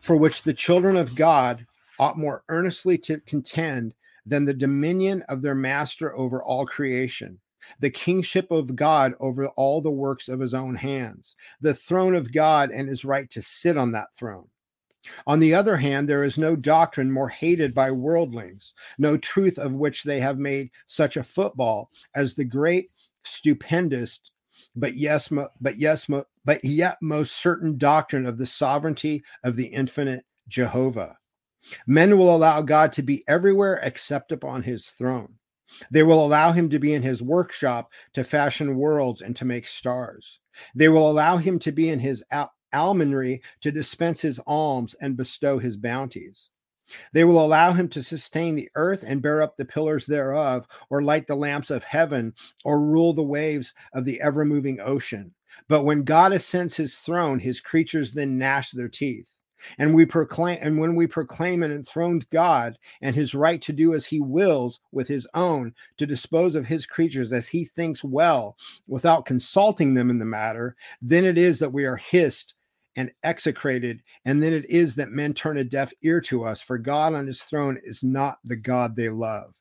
for 0.00 0.16
which 0.16 0.42
the 0.42 0.54
children 0.54 0.96
of 0.96 1.14
God 1.14 1.66
ought 1.98 2.18
more 2.18 2.42
earnestly 2.48 2.98
to 2.98 3.20
contend 3.20 3.94
than 4.24 4.44
the 4.44 4.54
dominion 4.54 5.22
of 5.28 5.42
their 5.42 5.54
master 5.54 6.14
over 6.16 6.42
all 6.42 6.66
creation, 6.66 7.38
the 7.80 7.90
kingship 7.90 8.50
of 8.50 8.76
God 8.76 9.14
over 9.20 9.48
all 9.48 9.80
the 9.80 9.90
works 9.90 10.28
of 10.28 10.40
his 10.40 10.54
own 10.54 10.74
hands, 10.74 11.36
the 11.60 11.74
throne 11.74 12.14
of 12.14 12.32
God 12.32 12.70
and 12.70 12.88
his 12.88 13.04
right 13.04 13.28
to 13.30 13.42
sit 13.42 13.76
on 13.76 13.92
that 13.92 14.14
throne. 14.14 14.48
On 15.26 15.40
the 15.40 15.54
other 15.54 15.76
hand, 15.76 16.08
there 16.08 16.22
is 16.22 16.38
no 16.38 16.54
doctrine 16.54 17.10
more 17.10 17.28
hated 17.28 17.74
by 17.74 17.90
worldlings, 17.90 18.72
no 18.98 19.16
truth 19.16 19.58
of 19.58 19.72
which 19.72 20.04
they 20.04 20.20
have 20.20 20.38
made 20.38 20.70
such 20.86 21.16
a 21.16 21.24
football 21.24 21.90
as 22.14 22.34
the 22.34 22.44
great, 22.44 22.92
stupendous, 23.24 24.20
but 24.76 24.94
yes, 24.94 25.28
but 25.60 25.78
yes, 25.78 26.08
but 26.44 26.64
yet 26.64 26.98
most 27.02 27.36
certain 27.36 27.76
doctrine 27.78 28.26
of 28.26 28.38
the 28.38 28.46
sovereignty 28.46 29.22
of 29.42 29.56
the 29.56 29.66
infinite 29.66 30.24
Jehovah. 30.48 31.18
Men 31.86 32.16
will 32.16 32.34
allow 32.34 32.62
God 32.62 32.92
to 32.94 33.02
be 33.02 33.24
everywhere 33.28 33.80
except 33.82 34.32
upon 34.32 34.62
his 34.62 34.86
throne. 34.86 35.34
They 35.90 36.02
will 36.02 36.24
allow 36.24 36.52
him 36.52 36.68
to 36.70 36.78
be 36.78 36.92
in 36.92 37.02
his 37.02 37.22
workshop 37.22 37.92
to 38.14 38.24
fashion 38.24 38.76
worlds 38.76 39.22
and 39.22 39.34
to 39.36 39.44
make 39.44 39.66
stars. 39.66 40.40
They 40.74 40.88
will 40.88 41.10
allow 41.10 41.38
him 41.38 41.58
to 41.60 41.72
be 41.72 41.88
in 41.88 42.00
his 42.00 42.22
al- 42.30 42.52
almonry 42.72 43.42
to 43.60 43.70
dispense 43.70 44.22
his 44.22 44.40
alms 44.46 44.94
and 45.00 45.16
bestow 45.16 45.58
his 45.58 45.76
bounties. 45.76 46.50
They 47.12 47.24
will 47.24 47.42
allow 47.42 47.72
him 47.72 47.88
to 47.90 48.02
sustain 48.02 48.54
the 48.54 48.68
earth 48.74 49.04
and 49.06 49.22
bear 49.22 49.40
up 49.40 49.56
the 49.56 49.64
pillars 49.64 50.06
thereof, 50.06 50.66
or 50.90 51.02
light 51.02 51.26
the 51.26 51.34
lamps 51.34 51.70
of 51.70 51.84
heaven, 51.84 52.34
or 52.64 52.82
rule 52.82 53.12
the 53.12 53.22
waves 53.22 53.72
of 53.92 54.04
the 54.04 54.20
ever 54.20 54.44
moving 54.44 54.78
ocean. 54.80 55.34
But 55.68 55.84
when 55.84 56.02
God 56.02 56.32
ascends 56.32 56.76
his 56.76 56.96
throne, 56.96 57.38
his 57.38 57.60
creatures 57.60 58.12
then 58.12 58.38
gnash 58.38 58.72
their 58.72 58.88
teeth. 58.88 59.38
And 59.78 59.94
we 59.94 60.06
proclaim, 60.06 60.58
and 60.60 60.78
when 60.78 60.94
we 60.94 61.06
proclaim 61.06 61.62
an 61.62 61.72
enthroned 61.72 62.28
God 62.30 62.78
and 63.00 63.14
his 63.14 63.34
right 63.34 63.60
to 63.62 63.72
do 63.72 63.94
as 63.94 64.06
he 64.06 64.20
wills 64.20 64.80
with 64.92 65.08
his 65.08 65.28
own, 65.34 65.74
to 65.96 66.06
dispose 66.06 66.54
of 66.54 66.66
his 66.66 66.86
creatures 66.86 67.32
as 67.32 67.48
he 67.48 67.64
thinks 67.64 68.02
well, 68.04 68.56
without 68.86 69.26
consulting 69.26 69.94
them 69.94 70.10
in 70.10 70.18
the 70.18 70.24
matter, 70.24 70.76
then 71.00 71.24
it 71.24 71.38
is 71.38 71.58
that 71.58 71.72
we 71.72 71.84
are 71.84 71.96
hissed 71.96 72.54
and 72.96 73.10
execrated. 73.22 74.02
And 74.24 74.42
then 74.42 74.52
it 74.52 74.68
is 74.68 74.94
that 74.96 75.10
men 75.10 75.34
turn 75.34 75.58
a 75.58 75.64
deaf 75.64 75.92
ear 76.02 76.20
to 76.22 76.44
us, 76.44 76.60
for 76.60 76.78
God 76.78 77.14
on 77.14 77.26
his 77.26 77.40
throne 77.40 77.78
is 77.82 78.02
not 78.02 78.38
the 78.44 78.56
God 78.56 78.96
they 78.96 79.08
love. 79.08 79.54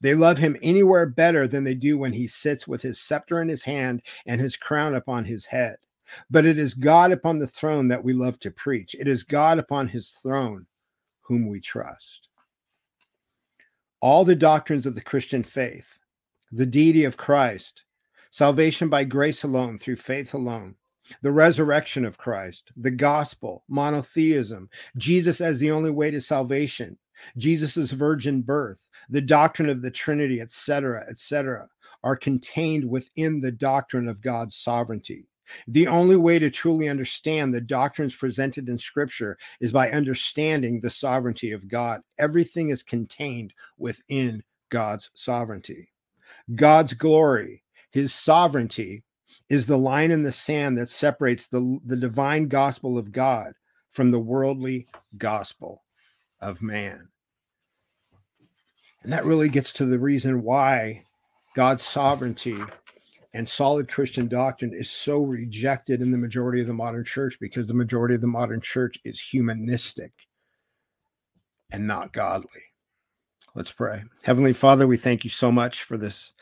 They 0.00 0.14
love 0.14 0.38
him 0.38 0.56
anywhere 0.62 1.06
better 1.06 1.46
than 1.46 1.64
they 1.64 1.74
do 1.74 1.98
when 1.98 2.12
he 2.12 2.26
sits 2.26 2.66
with 2.66 2.82
his 2.82 2.98
scepter 2.98 3.40
in 3.40 3.48
his 3.48 3.64
hand 3.64 4.02
and 4.26 4.40
his 4.40 4.56
crown 4.56 4.94
upon 4.94 5.26
his 5.26 5.46
head. 5.46 5.76
But 6.30 6.46
it 6.46 6.58
is 6.58 6.74
God 6.74 7.12
upon 7.12 7.38
the 7.38 7.46
throne 7.46 7.88
that 7.88 8.04
we 8.04 8.12
love 8.12 8.38
to 8.40 8.50
preach. 8.50 8.94
It 8.98 9.08
is 9.08 9.22
God 9.22 9.58
upon 9.58 9.88
his 9.88 10.10
throne 10.10 10.66
whom 11.22 11.48
we 11.48 11.60
trust. 11.60 12.28
All 14.00 14.24
the 14.24 14.36
doctrines 14.36 14.86
of 14.86 14.94
the 14.94 15.00
Christian 15.00 15.42
faith, 15.42 15.98
the 16.52 16.66
deity 16.66 17.04
of 17.04 17.16
Christ, 17.16 17.84
salvation 18.30 18.88
by 18.88 19.04
grace 19.04 19.42
alone, 19.42 19.78
through 19.78 19.96
faith 19.96 20.34
alone, 20.34 20.76
the 21.22 21.32
resurrection 21.32 22.04
of 22.04 22.18
Christ, 22.18 22.70
the 22.76 22.90
gospel, 22.90 23.64
monotheism, 23.68 24.68
Jesus 24.96 25.40
as 25.40 25.58
the 25.58 25.70
only 25.70 25.90
way 25.90 26.10
to 26.10 26.20
salvation, 26.20 26.98
Jesus' 27.36 27.92
virgin 27.92 28.42
birth, 28.42 28.88
the 29.08 29.20
doctrine 29.20 29.68
of 29.68 29.82
the 29.82 29.90
Trinity, 29.90 30.40
etc., 30.40 31.06
etc., 31.08 31.68
are 32.04 32.16
contained 32.16 32.88
within 32.88 33.40
the 33.40 33.52
doctrine 33.52 34.08
of 34.08 34.20
God's 34.20 34.56
sovereignty. 34.56 35.26
The 35.68 35.86
only 35.86 36.16
way 36.16 36.38
to 36.38 36.50
truly 36.50 36.88
understand 36.88 37.52
the 37.52 37.60
doctrines 37.60 38.14
presented 38.14 38.68
in 38.68 38.78
Scripture 38.78 39.38
is 39.60 39.72
by 39.72 39.90
understanding 39.90 40.80
the 40.80 40.90
sovereignty 40.90 41.52
of 41.52 41.68
God. 41.68 42.00
Everything 42.18 42.70
is 42.70 42.82
contained 42.82 43.52
within 43.78 44.42
God's 44.70 45.10
sovereignty. 45.14 45.90
God's 46.54 46.94
glory, 46.94 47.62
his 47.90 48.14
sovereignty, 48.14 49.02
is 49.48 49.66
the 49.66 49.78
line 49.78 50.10
in 50.10 50.22
the 50.22 50.32
sand 50.32 50.76
that 50.78 50.88
separates 50.88 51.46
the, 51.46 51.78
the 51.84 51.96
divine 51.96 52.48
gospel 52.48 52.98
of 52.98 53.12
God 53.12 53.52
from 53.90 54.10
the 54.10 54.18
worldly 54.18 54.86
gospel 55.16 55.84
of 56.40 56.62
man. 56.62 57.08
And 59.02 59.12
that 59.12 59.24
really 59.24 59.48
gets 59.48 59.72
to 59.74 59.86
the 59.86 59.98
reason 59.98 60.42
why 60.42 61.04
God's 61.54 61.84
sovereignty 61.84 62.56
and 63.36 63.46
solid 63.46 63.86
Christian 63.86 64.28
doctrine 64.28 64.72
is 64.72 64.90
so 64.90 65.18
rejected 65.18 66.00
in 66.00 66.10
the 66.10 66.16
majority 66.16 66.62
of 66.62 66.66
the 66.66 66.72
modern 66.72 67.04
church 67.04 67.36
because 67.38 67.68
the 67.68 67.74
majority 67.74 68.14
of 68.14 68.22
the 68.22 68.26
modern 68.26 68.62
church 68.62 68.98
is 69.04 69.20
humanistic 69.20 70.12
and 71.70 71.86
not 71.86 72.14
godly. 72.14 72.62
Let's 73.54 73.70
pray. 73.70 74.04
Heavenly 74.22 74.54
Father, 74.54 74.86
we 74.86 74.96
thank 74.96 75.22
you 75.22 75.28
so 75.28 75.52
much 75.52 75.82
for 75.82 75.98
this 75.98 76.32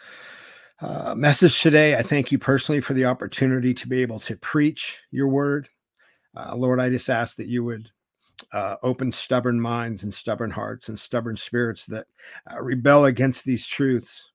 uh, 0.80 1.16
message 1.16 1.60
today. 1.60 1.96
I 1.96 2.02
thank 2.02 2.30
you 2.30 2.38
personally 2.38 2.80
for 2.80 2.94
the 2.94 3.06
opportunity 3.06 3.74
to 3.74 3.88
be 3.88 4.00
able 4.00 4.20
to 4.20 4.36
preach 4.36 5.00
your 5.10 5.26
word. 5.26 5.66
Uh, 6.36 6.54
Lord, 6.54 6.78
I 6.78 6.90
just 6.90 7.10
ask 7.10 7.36
that 7.38 7.48
you 7.48 7.64
would 7.64 7.90
uh, 8.52 8.76
open 8.84 9.10
stubborn 9.10 9.60
minds 9.60 10.04
and 10.04 10.14
stubborn 10.14 10.52
hearts 10.52 10.88
and 10.88 10.96
stubborn 10.96 11.34
spirits 11.34 11.86
that 11.86 12.06
uh, 12.48 12.62
rebel 12.62 13.04
against 13.04 13.44
these 13.44 13.66
truths, 13.66 14.30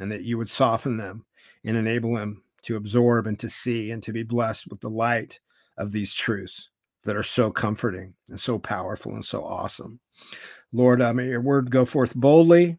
and 0.00 0.10
that 0.10 0.22
you 0.22 0.38
would 0.38 0.48
soften 0.48 0.96
them 0.96 1.26
and 1.68 1.76
enable 1.76 2.14
them 2.14 2.42
to 2.62 2.76
absorb 2.76 3.26
and 3.26 3.38
to 3.38 3.48
see 3.48 3.90
and 3.90 4.02
to 4.02 4.10
be 4.10 4.22
blessed 4.22 4.68
with 4.68 4.80
the 4.80 4.88
light 4.88 5.38
of 5.76 5.92
these 5.92 6.14
truths 6.14 6.70
that 7.04 7.14
are 7.14 7.22
so 7.22 7.50
comforting 7.50 8.14
and 8.30 8.40
so 8.40 8.58
powerful 8.58 9.12
and 9.12 9.24
so 9.24 9.44
awesome. 9.44 10.00
Lord, 10.72 11.02
uh, 11.02 11.12
may 11.12 11.28
your 11.28 11.42
word 11.42 11.70
go 11.70 11.84
forth 11.84 12.14
boldly. 12.14 12.78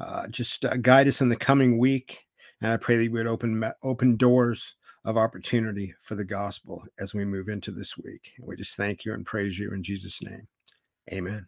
Uh, 0.00 0.26
just 0.26 0.64
uh, 0.64 0.76
guide 0.76 1.06
us 1.06 1.20
in 1.20 1.28
the 1.28 1.36
coming 1.36 1.78
week. 1.78 2.26
And 2.60 2.72
I 2.72 2.76
pray 2.78 2.96
that 2.96 3.04
you 3.04 3.12
would 3.12 3.28
open 3.28 3.64
open 3.82 4.16
doors 4.16 4.74
of 5.04 5.16
opportunity 5.16 5.94
for 6.00 6.16
the 6.16 6.24
gospel 6.24 6.82
as 6.98 7.14
we 7.14 7.24
move 7.24 7.48
into 7.48 7.70
this 7.70 7.96
week. 7.96 8.32
We 8.40 8.56
just 8.56 8.76
thank 8.76 9.04
you 9.04 9.14
and 9.14 9.24
praise 9.24 9.56
you 9.56 9.70
in 9.70 9.84
Jesus' 9.84 10.20
name. 10.20 10.48
Amen. 11.12 11.46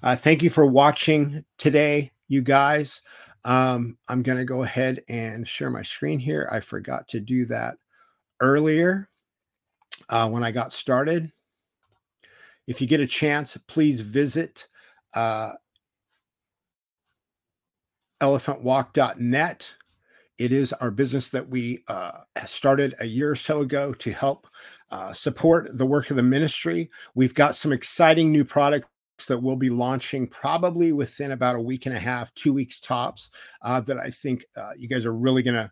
Uh, 0.00 0.14
thank 0.14 0.42
you 0.42 0.50
for 0.50 0.64
watching 0.64 1.44
today, 1.58 2.12
you 2.28 2.40
guys. 2.40 3.02
Um, 3.44 3.98
I'm 4.08 4.22
going 4.22 4.38
to 4.38 4.44
go 4.44 4.62
ahead 4.62 5.02
and 5.08 5.46
share 5.46 5.70
my 5.70 5.82
screen 5.82 6.18
here. 6.18 6.48
I 6.50 6.60
forgot 6.60 7.08
to 7.08 7.20
do 7.20 7.44
that 7.46 7.76
earlier 8.40 9.08
uh, 10.08 10.28
when 10.28 10.44
I 10.44 10.50
got 10.50 10.72
started. 10.72 11.32
If 12.66 12.80
you 12.80 12.86
get 12.86 13.00
a 13.00 13.06
chance, 13.06 13.56
please 13.66 14.00
visit 14.00 14.68
uh, 15.14 15.52
elephantwalk.net. 18.20 19.74
It 20.38 20.52
is 20.52 20.72
our 20.74 20.90
business 20.90 21.28
that 21.30 21.48
we 21.48 21.84
uh, 21.88 22.12
started 22.46 22.94
a 23.00 23.06
year 23.06 23.32
or 23.32 23.36
so 23.36 23.60
ago 23.60 23.92
to 23.94 24.12
help 24.12 24.46
uh, 24.90 25.12
support 25.12 25.76
the 25.76 25.86
work 25.86 26.10
of 26.10 26.16
the 26.16 26.22
ministry. 26.22 26.90
We've 27.14 27.34
got 27.34 27.56
some 27.56 27.72
exciting 27.72 28.30
new 28.30 28.44
products 28.44 28.88
that 29.26 29.38
we'll 29.38 29.56
be 29.56 29.70
launching 29.70 30.26
probably 30.26 30.92
within 30.92 31.32
about 31.32 31.56
a 31.56 31.60
week 31.60 31.86
and 31.86 31.96
a 31.96 32.00
half, 32.00 32.34
two 32.34 32.52
weeks 32.52 32.80
tops, 32.80 33.30
uh, 33.62 33.80
that 33.80 33.98
I 33.98 34.10
think 34.10 34.44
uh, 34.56 34.72
you 34.76 34.88
guys 34.88 35.06
are 35.06 35.14
really 35.14 35.42
going 35.42 35.56
to 35.56 35.70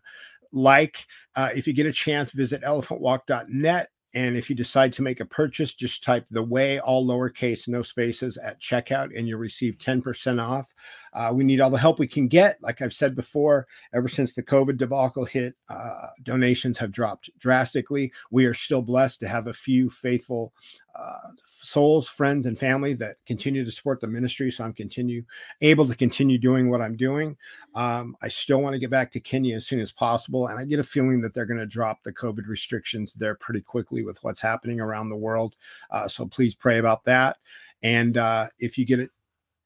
like. 0.51 1.05
Uh, 1.35 1.49
if 1.55 1.67
you 1.67 1.73
get 1.73 1.85
a 1.85 1.91
chance, 1.91 2.31
visit 2.31 2.61
elephantwalk.net. 2.63 3.89
And 4.13 4.35
if 4.35 4.49
you 4.49 4.57
decide 4.57 4.91
to 4.93 5.01
make 5.01 5.21
a 5.21 5.25
purchase, 5.25 5.73
just 5.73 6.03
type 6.03 6.25
the 6.29 6.43
way, 6.43 6.79
all 6.79 7.07
lowercase, 7.07 7.67
no 7.67 7.81
spaces 7.81 8.37
at 8.37 8.59
checkout, 8.59 9.17
and 9.17 9.25
you'll 9.25 9.39
receive 9.39 9.77
10% 9.77 10.41
off. 10.41 10.73
Uh, 11.13 11.31
we 11.33 11.45
need 11.45 11.61
all 11.61 11.69
the 11.69 11.77
help 11.77 11.97
we 11.97 12.07
can 12.07 12.27
get. 12.27 12.57
Like 12.61 12.81
I've 12.81 12.93
said 12.93 13.15
before, 13.15 13.67
ever 13.93 14.09
since 14.09 14.33
the 14.33 14.43
COVID 14.43 14.77
debacle 14.77 15.23
hit, 15.23 15.55
uh, 15.69 16.07
donations 16.23 16.77
have 16.79 16.91
dropped 16.91 17.29
drastically. 17.39 18.11
We 18.31 18.45
are 18.45 18.53
still 18.53 18.81
blessed 18.81 19.21
to 19.21 19.29
have 19.29 19.47
a 19.47 19.53
few 19.53 19.89
faithful 19.89 20.51
uh, 20.93 21.29
souls, 21.61 22.07
friends, 22.07 22.45
and 22.45 22.57
family 22.57 22.93
that 22.95 23.17
continue 23.25 23.63
to 23.63 23.71
support 23.71 24.01
the 24.01 24.07
ministry. 24.07 24.51
So 24.51 24.63
I'm 24.63 24.73
continue 24.73 25.23
able 25.61 25.87
to 25.87 25.95
continue 25.95 26.37
doing 26.37 26.69
what 26.69 26.81
I'm 26.81 26.97
doing. 26.97 27.37
Um, 27.75 28.15
I 28.21 28.27
still 28.27 28.61
want 28.61 28.73
to 28.73 28.79
get 28.79 28.89
back 28.89 29.11
to 29.11 29.19
Kenya 29.19 29.55
as 29.55 29.67
soon 29.67 29.79
as 29.79 29.91
possible, 29.91 30.47
and 30.47 30.59
I 30.59 30.65
get 30.65 30.79
a 30.79 30.83
feeling 30.83 31.21
that 31.21 31.33
they're 31.33 31.45
going 31.45 31.59
to 31.59 31.65
drop 31.65 32.03
the 32.03 32.11
COVID 32.11 32.47
restrictions 32.47 33.13
there 33.13 33.35
pretty 33.35 33.61
quickly 33.61 34.03
with 34.03 34.23
what's 34.23 34.41
happening 34.41 34.79
around 34.79 35.09
the 35.09 35.15
world. 35.15 35.55
Uh, 35.89 36.07
so 36.07 36.25
please 36.25 36.55
pray 36.55 36.79
about 36.79 37.05
that. 37.05 37.37
And 37.83 38.17
uh, 38.17 38.47
if 38.59 38.77
you 38.77 38.85
get 38.85 38.99
it 38.99 39.11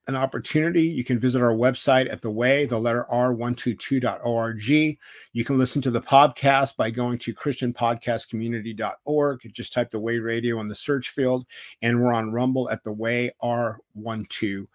an 0.07 0.15
opportunity, 0.15 0.83
you 0.83 1.03
can 1.03 1.17
visit 1.17 1.41
our 1.41 1.53
website 1.53 2.11
at 2.11 2.21
the 2.21 2.29
way, 2.29 2.65
the 2.65 2.79
letter 2.79 3.07
R122.org. 3.11 4.67
You 4.67 4.97
can 5.43 5.57
listen 5.57 5.81
to 5.81 5.91
the 5.91 6.01
podcast 6.01 6.77
by 6.77 6.91
going 6.91 7.17
to 7.19 7.33
ChristianPodcastCommunity.org. 7.33 9.51
Just 9.51 9.73
type 9.73 9.91
the 9.91 9.99
way 9.99 10.19
radio 10.19 10.59
in 10.59 10.67
the 10.67 10.75
search 10.75 11.09
field, 11.09 11.45
and 11.81 12.01
we're 12.01 12.13
on 12.13 12.31
Rumble 12.31 12.69
at 12.69 12.83
the 12.83 12.93
way 12.93 13.31
R122. 13.41 14.67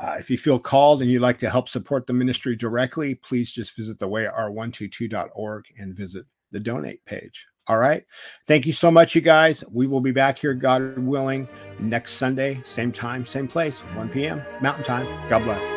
Uh, 0.00 0.16
if 0.18 0.30
you 0.30 0.38
feel 0.38 0.58
called 0.58 1.02
and 1.02 1.10
you'd 1.10 1.22
like 1.22 1.38
to 1.38 1.50
help 1.50 1.68
support 1.68 2.06
the 2.06 2.12
ministry 2.12 2.56
directly, 2.56 3.14
please 3.14 3.52
just 3.52 3.76
visit 3.76 3.98
the 3.98 4.08
way 4.08 4.24
R122.org 4.24 5.64
and 5.78 5.94
visit 5.94 6.24
the 6.50 6.60
donate 6.60 7.04
page. 7.04 7.46
All 7.66 7.78
right. 7.78 8.04
Thank 8.46 8.66
you 8.66 8.72
so 8.72 8.90
much, 8.90 9.14
you 9.14 9.22
guys. 9.22 9.64
We 9.72 9.86
will 9.86 10.02
be 10.02 10.12
back 10.12 10.38
here, 10.38 10.52
God 10.54 10.98
willing, 10.98 11.48
next 11.78 12.14
Sunday, 12.14 12.60
same 12.64 12.92
time, 12.92 13.24
same 13.24 13.48
place, 13.48 13.80
1 13.94 14.10
p.m. 14.10 14.42
Mountain 14.60 14.84
Time. 14.84 15.06
God 15.30 15.44
bless. 15.44 15.73